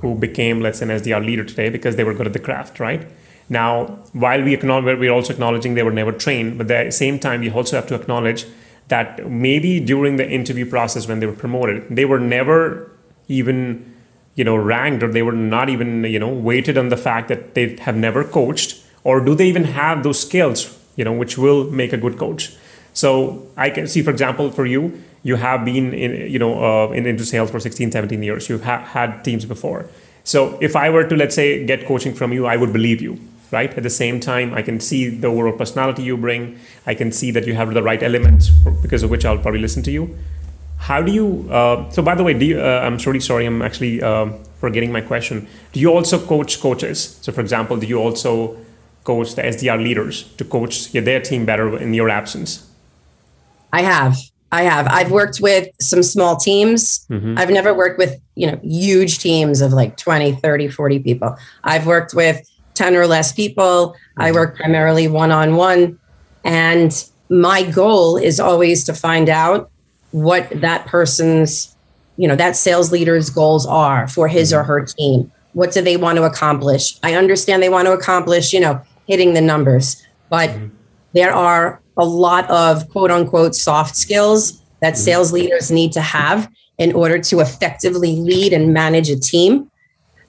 [0.00, 2.80] who became, let's say, an SDR leader today because they were good at the craft,
[2.80, 3.06] right?
[3.48, 7.18] Now, while we acknowledge, we're also acknowledging they were never trained, but at the same
[7.18, 8.44] time, we also have to acknowledge
[8.88, 12.90] that maybe during the interview process when they were promoted, they were never
[13.28, 13.94] even,
[14.38, 17.54] you know, ranked or they were not even, you know, weighted on the fact that
[17.54, 21.64] they have never coached or do they even have those skills, you know, which will
[21.72, 22.54] make a good coach.
[22.92, 26.92] So I can see, for example, for you, you have been in, you know, uh,
[26.92, 28.48] in, into sales for 16, 17 years.
[28.48, 29.90] You've ha- had teams before.
[30.22, 33.18] So if I were to, let's say, get coaching from you, I would believe you,
[33.50, 33.74] right?
[33.74, 36.60] At the same time, I can see the overall personality you bring.
[36.86, 38.50] I can see that you have the right elements
[38.82, 40.16] because of which I'll probably listen to you.
[40.78, 43.62] How do you, uh, so by the way, do you, uh, I'm really sorry, I'm
[43.62, 45.46] actually uh, forgetting my question.
[45.72, 47.18] Do you also coach coaches?
[47.20, 48.56] So for example, do you also
[49.04, 52.68] coach the SDR leaders to coach their team better in your absence?
[53.72, 54.16] I have.
[54.50, 54.86] I have.
[54.86, 57.06] I've worked with some small teams.
[57.10, 57.34] Mm-hmm.
[57.36, 61.36] I've never worked with, you know, huge teams of like 20, 30, 40 people.
[61.64, 63.90] I've worked with 10 or less people.
[63.90, 64.22] Mm-hmm.
[64.22, 65.98] I work primarily one on one.
[66.44, 66.92] And
[67.28, 69.70] my goal is always to find out
[70.10, 71.74] what that person's,
[72.16, 74.60] you know, that sales leader's goals are for his mm-hmm.
[74.60, 75.30] or her team.
[75.52, 76.98] What do they want to accomplish?
[77.02, 80.68] I understand they want to accomplish, you know, hitting the numbers, but mm-hmm.
[81.12, 85.02] there are a lot of quote unquote soft skills that mm-hmm.
[85.02, 89.70] sales leaders need to have in order to effectively lead and manage a team.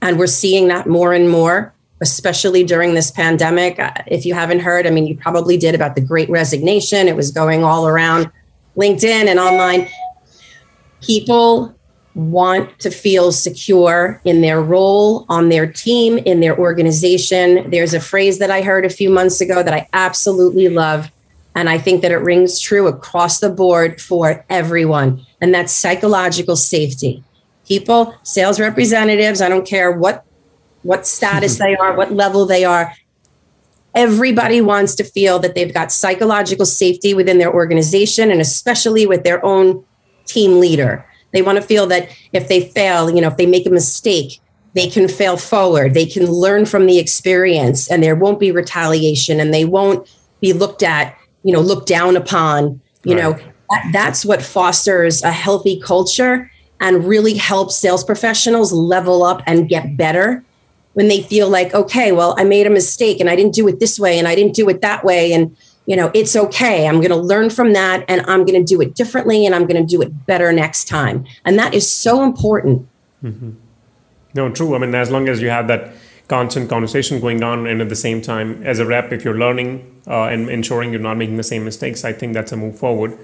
[0.02, 3.78] And we're seeing that more and more, especially during this pandemic.
[3.80, 7.08] Uh, if you haven't heard, I mean, you probably did about the great resignation.
[7.08, 8.32] It was going all around
[8.78, 9.88] LinkedIn and online.
[11.02, 11.76] People
[12.16, 17.70] want to feel secure in their role, on their team, in their organization.
[17.70, 21.10] There's a phrase that I heard a few months ago that I absolutely love
[21.56, 25.26] and I think that it rings true across the board for everyone.
[25.42, 27.24] And that's psychological safety.
[27.68, 30.26] People, sales representatives, I don't care what
[30.84, 32.94] what status they are, what level they are.
[34.00, 39.24] Everybody wants to feel that they've got psychological safety within their organization and especially with
[39.24, 39.84] their own
[40.26, 41.06] team leader.
[41.34, 44.40] They want to feel that if they fail, you know, if they make a mistake,
[44.74, 45.94] they can fail forward.
[45.94, 50.08] They can learn from the experience and there won't be retaliation and they won't
[50.42, 53.22] be looked at you know looked down upon you right.
[53.22, 53.34] know
[53.70, 59.70] that, that's what fosters a healthy culture and really helps sales professionals level up and
[59.70, 60.44] get better
[61.00, 63.80] when they feel like okay well i made a mistake and i didn't do it
[63.80, 65.32] this way and i didn't do it that way.
[65.32, 66.88] And you know it's okay.
[66.90, 69.66] I'm going to learn from that and i'm going to do it differently and i'm
[69.66, 71.26] going to do it better next time.
[71.46, 72.86] And that is so important.
[73.24, 73.52] Mm-hmm.
[74.34, 74.76] no true.
[74.76, 75.94] I mean as long as you have that
[76.28, 79.70] constant conversation going on and at the same time as a rep if you're learning
[80.06, 83.18] uh, and ensuring you're not making the same mistakes i think that's a move forward.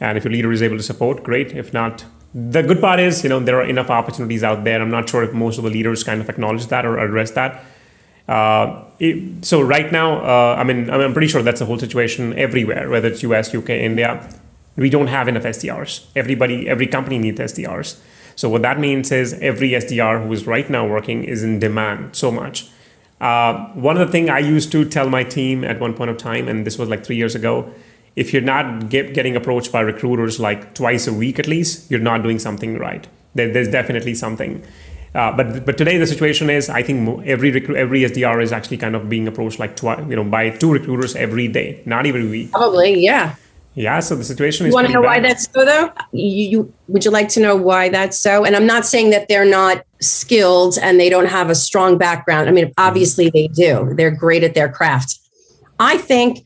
[0.00, 1.52] And if your leader is able to support great.
[1.52, 4.80] If not the good part is you know there are enough opportunities out there.
[4.80, 7.64] I'm not sure if most of the leaders kind of acknowledge that or address that.
[8.28, 12.32] Uh, it, so right now uh, i mean i'm pretty sure that's the whole situation
[12.38, 14.24] everywhere whether it's us uk india.
[14.76, 17.98] We don't have enough sdrs everybody every company needs sdrs
[18.40, 22.16] so what that means is every SDR who is right now working is in demand
[22.16, 22.68] so much.
[23.20, 26.16] Uh, one of the things I used to tell my team at one point of
[26.16, 27.70] time, and this was like three years ago,
[28.16, 32.00] if you're not get, getting approached by recruiters like twice a week at least, you're
[32.00, 33.06] not doing something right.
[33.34, 34.62] There, there's definitely something.
[35.14, 38.76] Uh, but but today the situation is I think every recru- every SDR is actually
[38.76, 42.28] kind of being approached like twice you know by two recruiters every day, not every
[42.28, 42.52] week.
[42.52, 43.34] Probably, yeah.
[43.74, 44.70] Yeah, so the situation is.
[44.70, 45.08] You want to know bad.
[45.08, 45.92] why that's so, though?
[46.12, 48.44] You, you, would you like to know why that's so?
[48.44, 52.48] And I'm not saying that they're not skilled and they don't have a strong background.
[52.48, 52.84] I mean, mm-hmm.
[52.86, 53.94] obviously they do.
[53.94, 55.18] They're great at their craft.
[55.78, 56.44] I think,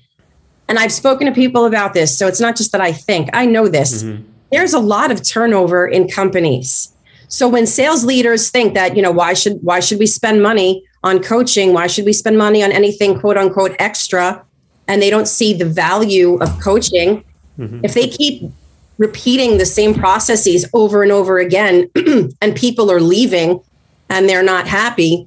[0.69, 3.31] and I've spoken to people about this, so it's not just that I think.
[3.33, 4.03] I know this.
[4.03, 4.23] Mm-hmm.
[4.51, 6.93] There's a lot of turnover in companies.
[7.29, 10.85] So when sales leaders think that, you know, why should why should we spend money
[11.03, 11.73] on coaching?
[11.73, 14.45] Why should we spend money on anything quote unquote extra?
[14.89, 17.25] and they don't see the value of coaching,
[17.59, 17.81] mm-hmm.
[17.83, 18.51] if they keep
[18.99, 21.91] repeating the same processes over and over again
[22.41, 23.61] and people are leaving
[24.09, 25.27] and they're not happy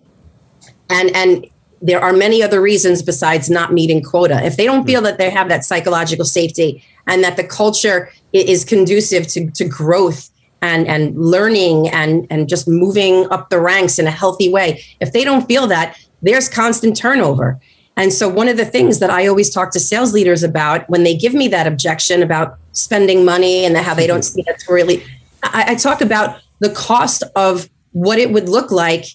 [0.90, 1.46] and and
[1.82, 4.44] there are many other reasons besides not meeting quota.
[4.44, 4.88] If they don't hmm.
[4.88, 9.66] feel that they have that psychological safety and that the culture is conducive to, to
[9.66, 10.30] growth
[10.62, 15.14] and and learning and and just moving up the ranks in a healthy way if
[15.14, 17.60] they don't feel that there's constant turnover.
[17.96, 21.04] And so one of the things that i always talk to sales leaders about when
[21.04, 24.34] they give me that objection about spending money and how they don't hmm.
[24.34, 25.04] see that's really
[25.44, 29.06] I, I talk about the cost of what it would look like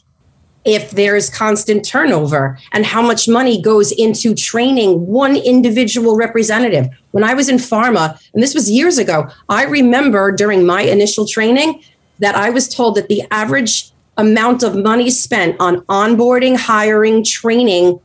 [0.64, 6.88] if there's constant turnover and how much money goes into training one individual representative.
[7.10, 11.26] When I was in pharma, and this was years ago, I remember during my initial
[11.26, 11.82] training
[12.20, 17.98] that I was told that the average amount of money spent on onboarding, hiring, training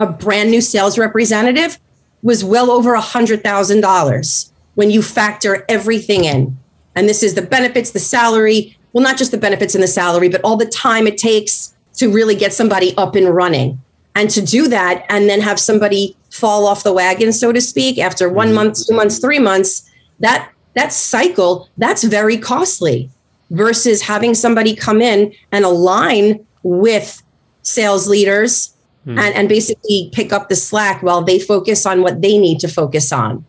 [0.00, 1.78] a brand new sales representative
[2.22, 6.56] was well over a $100,000 when you factor everything in.
[6.94, 10.28] And this is the benefits, the salary, well, not just the benefits and the salary,
[10.28, 13.80] but all the time it takes to really get somebody up and running.
[14.16, 17.98] And to do that and then have somebody fall off the wagon, so to speak,
[17.98, 18.56] after one mm-hmm.
[18.56, 23.10] month, two months, three months, that that cycle, that's very costly
[23.50, 27.22] versus having somebody come in and align with
[27.62, 28.74] sales leaders
[29.06, 29.18] mm.
[29.18, 32.68] and, and basically pick up the slack while they focus on what they need to
[32.68, 33.44] focus on.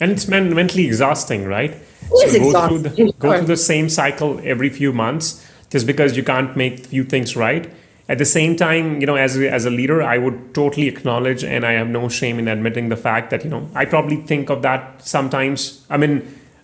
[0.00, 1.70] And it's mentally exhausting, right?
[1.70, 2.82] It so go exhausting.
[2.82, 6.86] Through the, go through the same cycle every few months just because you can't make
[6.86, 7.68] few things right.
[8.08, 11.42] At the same time you know as a, as a leader i would totally acknowledge
[11.42, 14.50] and i have no shame in admitting the fact that you know i probably think
[14.50, 15.86] of that sometimes.
[15.88, 16.18] I mean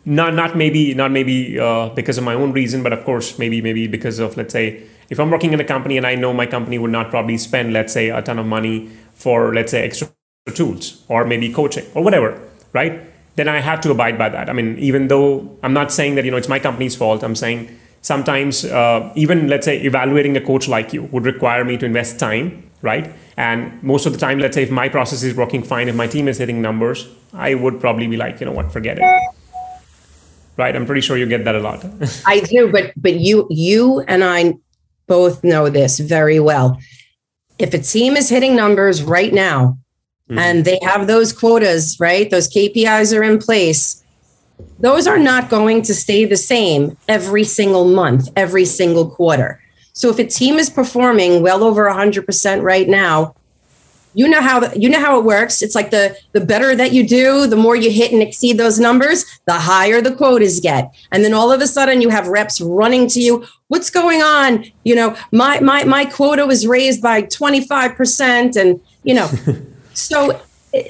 [0.05, 3.63] not not maybe not maybe uh, because of my own reason but of course maybe
[3.69, 4.67] maybe because of let's say
[5.09, 7.73] if i'm working in a company and i know my company would not probably spend
[7.79, 8.77] let's say a ton of money
[9.25, 10.09] for let's say extra
[10.61, 12.39] tools or maybe coaching or whatever
[12.75, 13.01] right?
[13.37, 14.51] Then i have to abide by that.
[14.51, 15.29] I mean even though
[15.63, 17.23] i'm not saying that you know it's my company's fault.
[17.23, 21.77] I'm saying sometimes uh, even let's say evaluating a coach like you would require me
[21.77, 23.13] to invest time right?
[23.37, 26.07] And most of the time let's say if my process is working fine if my
[26.07, 28.73] team is hitting numbers i would probably be like you know what?
[28.73, 29.05] Forget it.
[30.57, 30.77] Right?
[30.77, 31.85] I'm pretty sure you get that a lot.
[32.27, 34.55] I do but but you you and i
[35.07, 36.79] both know this very well.
[37.59, 39.79] If a team is hitting numbers right now
[40.29, 40.39] mm-hmm.
[40.39, 44.00] and they have those quotas right those kpis are in place
[44.79, 49.61] those are not going to stay the same every single month, every single quarter.
[49.93, 53.35] So if a team is performing well over 100% right now,
[54.15, 55.63] you know how you know how it works.
[55.63, 58.81] It's like the the better that you do, the more you hit and exceed those
[58.81, 60.93] numbers, the higher the quotas get.
[61.13, 64.65] And then all of a sudden you have reps running to you, what's going on?
[64.85, 69.31] You know, my my my quota was raised by 25% and you know.
[69.95, 70.41] so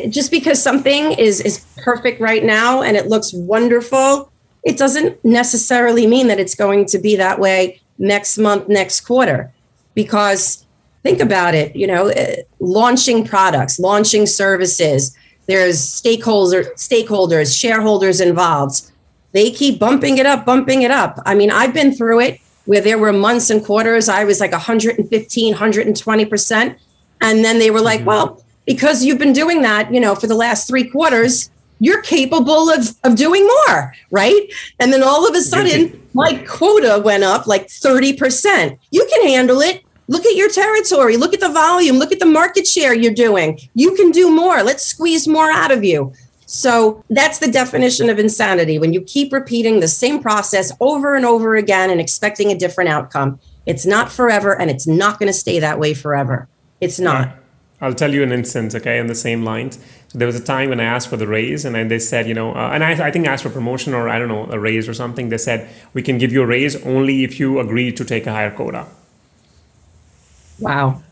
[0.08, 4.30] just because something is is perfect right now and it looks wonderful
[4.62, 9.52] it doesn't necessarily mean that it's going to be that way next month next quarter.
[9.94, 10.66] Because
[11.02, 15.16] think about it you know eh, launching products launching services
[15.46, 18.90] there's stakeholder stakeholders shareholders involved.
[19.32, 21.18] They keep bumping it up bumping it up.
[21.24, 24.52] I mean i've been through it where there were months and quarters i was like
[24.52, 26.76] 115 120%
[27.22, 28.08] and then they were like mm-hmm.
[28.08, 32.70] well because you've been doing that, you know, for the last three quarters, you're capable
[32.70, 34.42] of, of doing more, right?
[34.78, 38.78] And then all of a sudden, my quota went up like 30%.
[38.92, 39.82] You can handle it.
[40.06, 41.16] Look at your territory.
[41.16, 41.96] Look at the volume.
[41.96, 43.58] Look at the market share you're doing.
[43.74, 44.62] You can do more.
[44.62, 46.12] Let's squeeze more out of you.
[46.46, 51.26] So that's the definition of insanity when you keep repeating the same process over and
[51.26, 53.40] over again and expecting a different outcome.
[53.66, 56.48] It's not forever and it's not going to stay that way forever.
[56.80, 57.39] It's not.
[57.80, 59.78] I'll tell you an instance, okay, in the same lines.
[60.08, 62.34] So there was a time when I asked for the raise, and they said, you
[62.34, 64.58] know, uh, and I, I think I asked for promotion or I don't know, a
[64.58, 65.30] raise or something.
[65.30, 68.32] They said, we can give you a raise only if you agree to take a
[68.32, 68.86] higher quota.
[70.58, 71.02] Wow.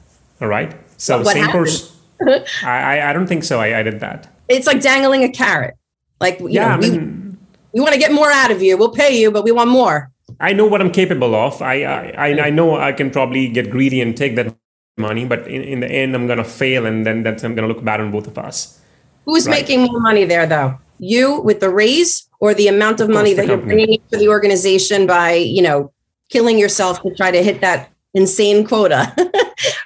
[0.41, 0.77] All right.
[0.99, 1.95] So, what same person.
[2.65, 3.61] I, I don't think so.
[3.61, 4.29] I, I did that.
[4.49, 5.75] It's like dangling a carrot.
[6.21, 7.39] Like, yeah, know, I mean,
[7.73, 8.77] we, we want to get more out of you.
[8.77, 10.11] We'll pay you, but we want more.
[10.41, 11.63] I know what I'm capable of.
[11.63, 14.55] I, I, I know I can probably get greedy and take that
[14.99, 17.69] money, but in, in the end, I'm going to fail, and then that's I'm going
[17.69, 18.81] to look bad on both of us.
[19.25, 19.61] Who's right?
[19.61, 20.79] making more money there, though?
[20.99, 24.29] You with the raise, or the amount of, of money that you're bringing to the
[24.29, 25.93] organization by, you know,
[26.29, 29.13] killing yourself to try to hit that insane quota,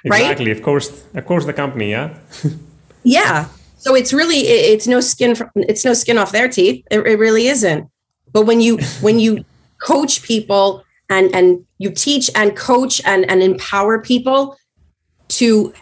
[0.05, 0.21] right?
[0.21, 0.51] Exactly.
[0.51, 2.17] Of course, of course, the company, yeah.
[3.03, 3.47] yeah.
[3.77, 6.85] So it's really it's no skin it's no skin off their teeth.
[6.89, 7.89] It, it really isn't.
[8.31, 9.43] But when you when you
[9.81, 14.57] coach people and and you teach and coach and and empower people
[15.29, 15.73] to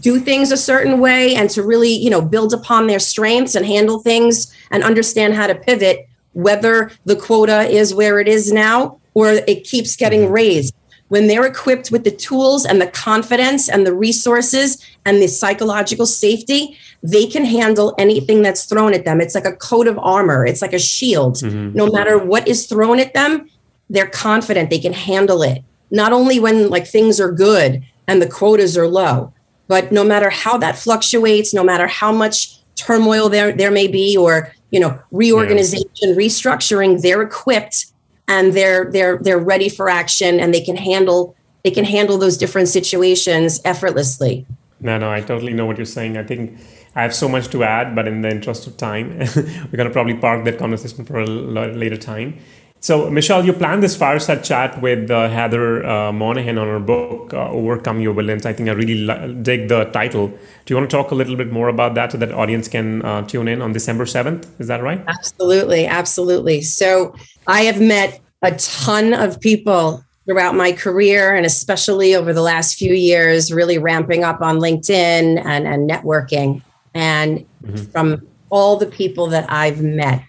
[0.00, 3.64] do things a certain way and to really you know build upon their strengths and
[3.64, 8.98] handle things and understand how to pivot whether the quota is where it is now
[9.14, 10.32] or it keeps getting mm-hmm.
[10.32, 10.74] raised
[11.08, 16.06] when they're equipped with the tools and the confidence and the resources and the psychological
[16.06, 19.20] safety, they can handle anything that's thrown at them.
[19.20, 21.36] It's like a coat of armor, it's like a shield.
[21.36, 21.76] Mm-hmm.
[21.76, 23.48] No matter what is thrown at them,
[23.90, 25.62] they're confident they can handle it.
[25.90, 29.32] Not only when like things are good and the quotas are low,
[29.68, 34.16] but no matter how that fluctuates, no matter how much turmoil there there may be
[34.16, 36.14] or, you know, reorganization, yeah.
[36.14, 37.86] restructuring, they're equipped
[38.28, 42.36] and they're they're they're ready for action and they can handle they can handle those
[42.36, 44.46] different situations effortlessly.
[44.80, 46.18] No, no, I totally know what you're saying.
[46.18, 46.58] I think
[46.94, 49.90] I have so much to add, but in the interest of time, we're going to
[49.90, 52.38] probably park that conversation for a later time.
[52.84, 57.32] So, Michelle, you planned this fireside chat with uh, Heather uh, Monahan on her book,
[57.32, 58.44] uh, Overcome Your Villains.
[58.44, 59.06] I think I really
[59.40, 60.28] dig the title.
[60.28, 63.02] Do you want to talk a little bit more about that so that audience can
[63.02, 64.46] uh, tune in on December 7th?
[64.60, 65.02] Is that right?
[65.08, 65.86] Absolutely.
[65.86, 66.60] Absolutely.
[66.60, 67.14] So,
[67.46, 72.76] I have met a ton of people throughout my career and especially over the last
[72.76, 76.60] few years, really ramping up on LinkedIn and, and networking.
[76.92, 77.76] And mm-hmm.
[77.92, 80.22] from all the people that I've met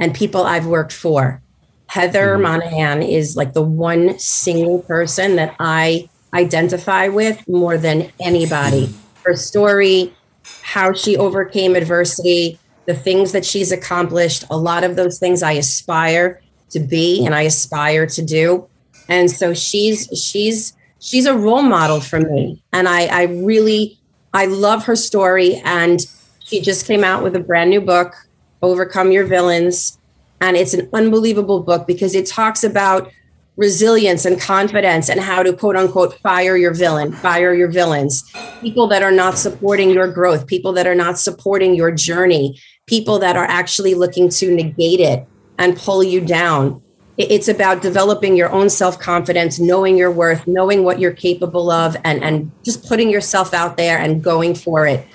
[0.00, 1.40] and people I've worked for,
[1.88, 2.42] Heather mm-hmm.
[2.42, 8.92] Monahan is like the one single person that I identify with more than anybody.
[9.24, 10.14] Her story,
[10.62, 15.52] how she overcame adversity, the things that she's accomplished, a lot of those things I
[15.52, 18.66] aspire to be and I aspire to do.
[19.08, 22.62] And so she's she's she's a role model for me.
[22.72, 23.98] And I, I really
[24.34, 25.60] I love her story.
[25.64, 26.00] And
[26.40, 28.14] she just came out with a brand new book,
[28.62, 29.98] Overcome Your Villains.
[30.40, 33.10] And it's an unbelievable book because it talks about
[33.56, 38.22] resilience and confidence and how to quote unquote fire your villain, fire your villains,
[38.60, 43.18] people that are not supporting your growth, people that are not supporting your journey, people
[43.18, 45.26] that are actually looking to negate it
[45.58, 46.82] and pull you down.
[47.16, 51.96] It's about developing your own self confidence, knowing your worth, knowing what you're capable of,
[52.04, 55.06] and, and just putting yourself out there and going for it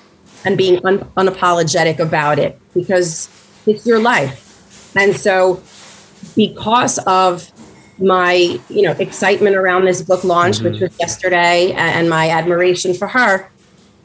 [0.43, 3.29] and being un- unapologetic about it because
[3.67, 4.50] it's your life.
[4.95, 5.61] And so,
[6.35, 7.51] because of
[7.99, 10.71] my you know excitement around this book launch mm-hmm.
[10.71, 13.51] which was yesterday and my admiration for her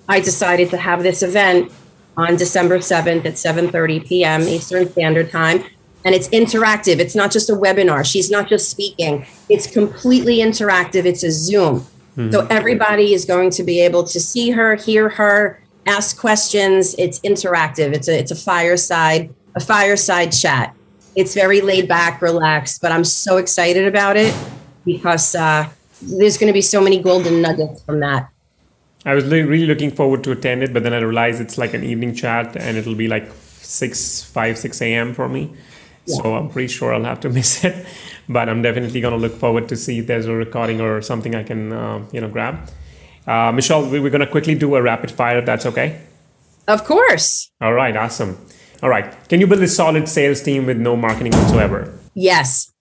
[0.09, 1.73] i decided to have this event
[2.17, 5.65] on december 7th at 7.30 p.m eastern standard time.
[6.05, 7.01] And it's interactive.
[7.01, 8.05] It's not just a webinar.
[8.05, 9.27] She's not just speaking.
[9.49, 11.05] It's completely interactive.
[11.05, 11.81] It's a zoom.
[12.17, 12.31] Mm-hmm.
[12.31, 16.95] so everybody is going to be able to see her hear her ask questions.
[16.97, 17.93] It's interactive.
[17.93, 20.77] It's a it's a fireside a fireside chat
[21.17, 24.35] it's very laid back, relaxed, but I'm so excited about it
[24.85, 25.69] because uh,
[26.03, 28.29] there's going to be so many golden nuggets from that.
[29.07, 31.85] I was really looking forward to attend it, but then I realized it's like an
[31.85, 35.15] evening chat and it'll be like 6, 5, 6 a.m.
[35.15, 35.55] for me.
[36.05, 36.17] Yeah.
[36.17, 37.87] So I'm pretty sure I'll have to miss it,
[38.29, 41.35] but I'm definitely going to look forward to see if there's a recording or something
[41.35, 42.69] I can, uh, you know, grab.
[43.27, 46.03] Uh, Michelle, we're going to quickly do a rapid fire if that's okay.
[46.69, 47.51] Of course.
[47.61, 48.39] All right, awesome.
[48.83, 49.15] All right.
[49.29, 51.93] Can you build a solid sales team with no marketing whatsoever?
[52.15, 52.73] Yes.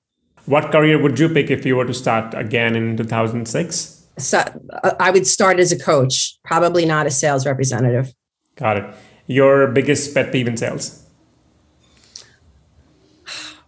[0.46, 4.08] What career would you pick if you were to start again in 2006?
[4.18, 4.38] So,
[4.84, 8.14] uh, I would start as a coach, probably not a sales representative.
[8.56, 8.96] Got it.
[9.28, 11.04] Your biggest pet peeve in sales?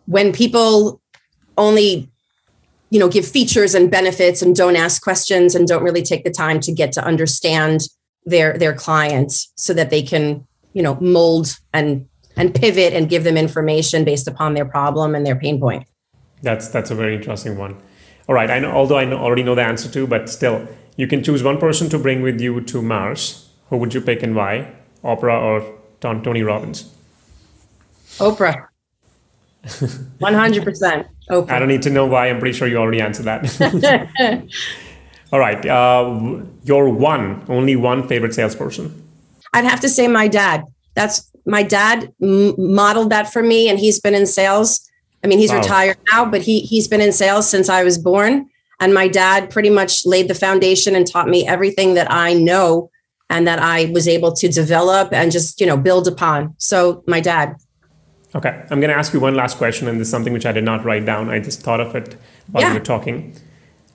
[0.05, 1.01] When people
[1.57, 2.09] only
[2.89, 6.31] you know give features and benefits and don't ask questions and don't really take the
[6.31, 7.81] time to get to understand
[8.25, 12.07] their their clients so that they can you know mold and
[12.37, 15.85] and pivot and give them information based upon their problem and their pain point.
[16.41, 17.75] That's that's a very interesting one.
[18.29, 21.07] All right, I know although I know, already know the answer to, but still, you
[21.07, 23.49] can choose one person to bring with you to Mars.
[23.69, 24.71] Who would you pick and why?
[25.03, 26.93] Oprah or Tony Robbins?
[28.17, 28.67] Oprah.
[30.19, 31.07] One hundred percent.
[31.29, 31.51] Oprah.
[31.51, 32.29] I don't need to know why.
[32.29, 34.47] I'm pretty sure you already answered that.
[35.33, 39.03] All right, uh, your one, only one favorite salesperson.
[39.53, 40.63] I'd have to say my dad.
[40.93, 44.87] That's my dad m- modeled that for me, and he's been in sales.
[45.23, 45.59] I mean, he's wow.
[45.59, 48.49] retired now, but he he's been in sales since I was born.
[48.79, 52.91] And my dad pretty much laid the foundation and taught me everything that I know
[53.29, 56.53] and that I was able to develop and just you know build upon.
[56.59, 57.55] So my dad.
[58.35, 60.51] Okay, I'm going to ask you one last question, and this is something which I
[60.51, 61.29] did not write down.
[61.29, 62.17] I just thought of it
[62.51, 62.73] while yeah.
[62.73, 63.35] you were talking.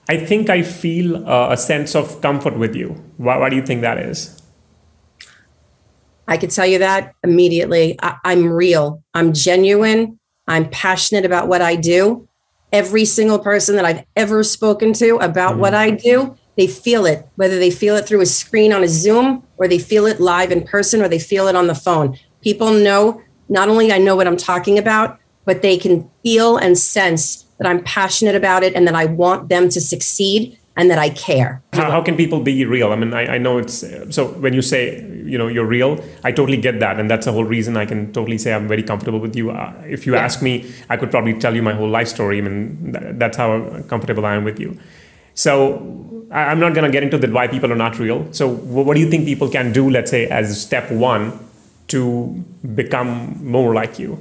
[0.09, 2.89] I think I feel uh, a sense of comfort with you.
[3.17, 4.42] Why, why do you think that is?
[6.27, 7.97] I could tell you that immediately.
[8.01, 9.03] I, I'm real.
[9.13, 10.19] I'm genuine.
[10.47, 12.27] I'm passionate about what I do.
[12.71, 15.61] Every single person that I've ever spoken to about mm-hmm.
[15.61, 18.87] what I do, they feel it, whether they feel it through a screen on a
[18.87, 22.17] Zoom or they feel it live in person or they feel it on the phone.
[22.41, 26.77] People know not only I know what I'm talking about, but they can feel and
[26.77, 30.97] sense that I'm passionate about it and that I want them to succeed and that
[30.97, 31.61] I care.
[31.73, 32.91] How, how can people be real?
[32.91, 36.31] I mean, I, I know it's so when you say, you know, you're real, I
[36.31, 36.99] totally get that.
[36.99, 39.51] And that's the whole reason I can totally say I'm very comfortable with you.
[39.51, 40.23] Uh, if you yeah.
[40.23, 42.37] ask me, I could probably tell you my whole life story.
[42.37, 44.77] I mean, that's how comfortable I am with you.
[45.35, 48.31] So I'm not going to get into that why people are not real.
[48.31, 51.39] So what do you think people can do, let's say, as step one
[51.87, 52.43] to
[52.75, 54.17] become more like you?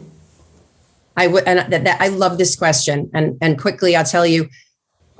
[1.17, 3.11] I would, and that, that, I love this question.
[3.13, 4.49] And and quickly, I'll tell you,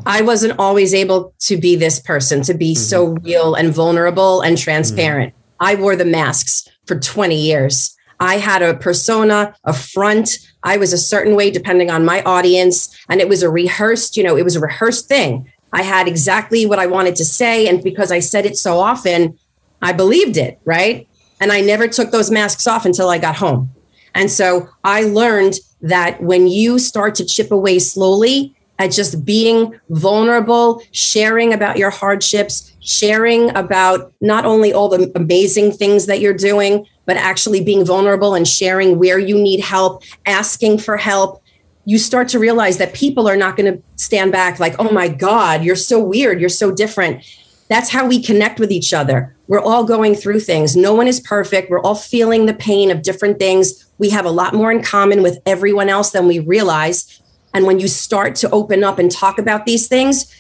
[0.07, 2.83] I wasn't always able to be this person, to be mm-hmm.
[2.83, 5.35] so real and vulnerable and transparent.
[5.35, 5.42] Mm-hmm.
[5.63, 7.97] I wore the masks for 20 years.
[8.19, 10.39] I had a persona, a front.
[10.65, 12.95] I was a certain way depending on my audience.
[13.09, 15.51] And it was a rehearsed, you know, it was a rehearsed thing.
[15.73, 17.69] I had exactly what I wanted to say.
[17.69, 19.39] And because I said it so often,
[19.81, 21.09] I believed it, right?
[21.41, 23.71] And I never took those masks off until I got home.
[24.15, 29.79] And so I learned that when you start to chip away slowly at just being
[29.91, 36.35] vulnerable, sharing about your hardships, sharing about not only all the amazing things that you're
[36.35, 41.41] doing, but actually being vulnerable and sharing where you need help, asking for help,
[41.85, 45.09] you start to realize that people are not going to stand back like, oh my
[45.09, 47.25] God, you're so weird, you're so different.
[47.69, 49.35] That's how we connect with each other.
[49.47, 50.77] We're all going through things.
[50.77, 51.71] No one is perfect.
[51.71, 53.87] We're all feeling the pain of different things.
[53.99, 57.22] We have a lot more in common with everyone else than we realize.
[57.55, 60.33] And when you start to open up and talk about these things,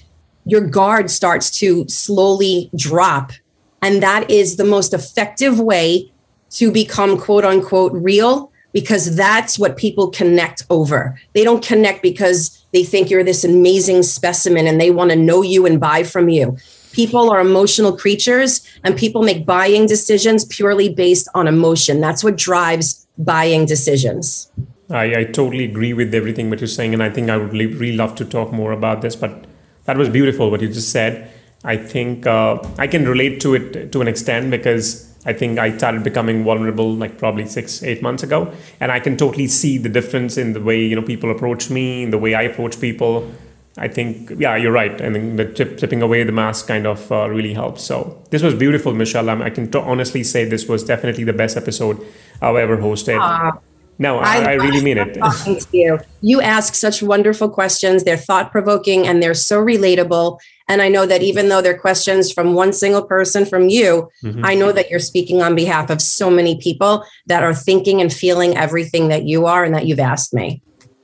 [0.45, 3.33] your guard starts to slowly drop.
[3.81, 6.11] And that is the most effective way
[6.51, 11.19] to become quote unquote real because that's what people connect over.
[11.35, 15.43] They don't connect because they think you're this amazing specimen and they want to know
[15.43, 16.57] you and buy from you.
[16.93, 22.01] People are emotional creatures and people make buying decisions purely based on emotion.
[22.01, 24.51] That's what drives buying decisions.
[24.93, 26.93] I, I totally agree with everything that you're saying.
[26.93, 29.47] And I think I would really love to talk more about this, but
[29.85, 31.31] that was beautiful what you just said.
[31.65, 35.77] I think uh, I can relate to it to an extent because I think I
[35.77, 38.53] started becoming vulnerable like probably six, eight months ago.
[38.81, 42.03] And I can totally see the difference in the way, you know, people approach me,
[42.03, 43.33] in the way I approach people.
[43.79, 44.93] I think, yeah, you're right.
[45.01, 47.83] I think the tip, tipping away the mask kind of uh, really helps.
[47.83, 49.31] So this was beautiful, Michelle.
[49.31, 52.05] I can t- honestly say this was definitely the best episode
[52.43, 53.19] I've ever hosted.
[53.19, 53.59] Uh,
[54.03, 55.15] no, I, I, I really mean it.
[55.15, 55.99] Talking to you.
[56.23, 58.03] you ask such wonderful questions.
[58.03, 60.41] They're thought provoking and they're so relatable.
[60.69, 64.45] And I know that even though they're questions from one single person from you, mm-hmm.
[64.45, 68.13] I know that you're speaking on behalf of so many people that are thinking and
[68.13, 70.61] feeling everything that you are and that you've asked me.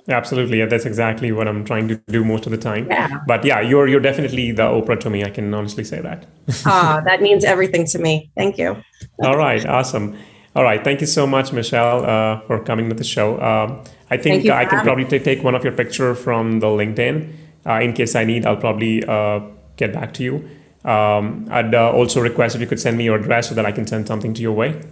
[0.09, 0.59] Absolutely.
[0.59, 2.88] Yeah, that's exactly what I'm trying to do most of the time.
[2.90, 3.20] Yeah.
[3.26, 5.22] But yeah, you're you're definitely the Oprah to me.
[5.22, 6.26] I can honestly say that.
[6.64, 8.30] Ah, that means everything to me.
[8.34, 8.82] Thank you.
[9.22, 9.64] All right.
[9.66, 10.16] Awesome.
[10.59, 10.82] All right.
[10.82, 13.40] Thank you so much, Michelle, uh, for coming to the show.
[13.40, 17.32] Um, I think I can probably t- take one of your picture from the LinkedIn.
[17.64, 19.38] Uh, in case I need, I'll probably uh,
[19.76, 20.34] get back to you.
[20.84, 23.70] Um, I'd uh, also request if you could send me your address so that I
[23.70, 24.82] can send something to your way.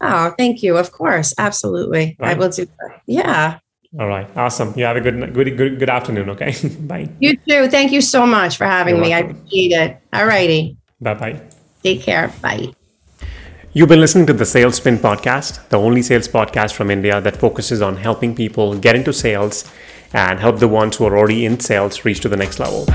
[0.00, 0.76] Oh, thank you.
[0.76, 1.32] Of course.
[1.38, 2.16] Absolutely.
[2.18, 2.34] Right.
[2.34, 3.02] I will do that.
[3.06, 3.60] Yeah.
[4.00, 4.28] All right.
[4.36, 4.74] Awesome.
[4.76, 6.30] You have a good, good, good, good afternoon.
[6.30, 6.56] Okay.
[6.80, 7.08] Bye.
[7.20, 7.68] You too.
[7.68, 9.10] Thank you so much for having You're me.
[9.10, 9.28] Welcome.
[9.28, 10.02] I appreciate it.
[10.12, 10.76] All righty.
[11.00, 11.40] Bye bye.
[11.84, 12.34] Take care.
[12.42, 12.72] Bye.
[13.74, 17.36] You've been listening to the Sales Spin podcast, the only sales podcast from India that
[17.36, 19.70] focuses on helping people get into sales
[20.14, 22.86] and help the ones who are already in sales reach to the next level.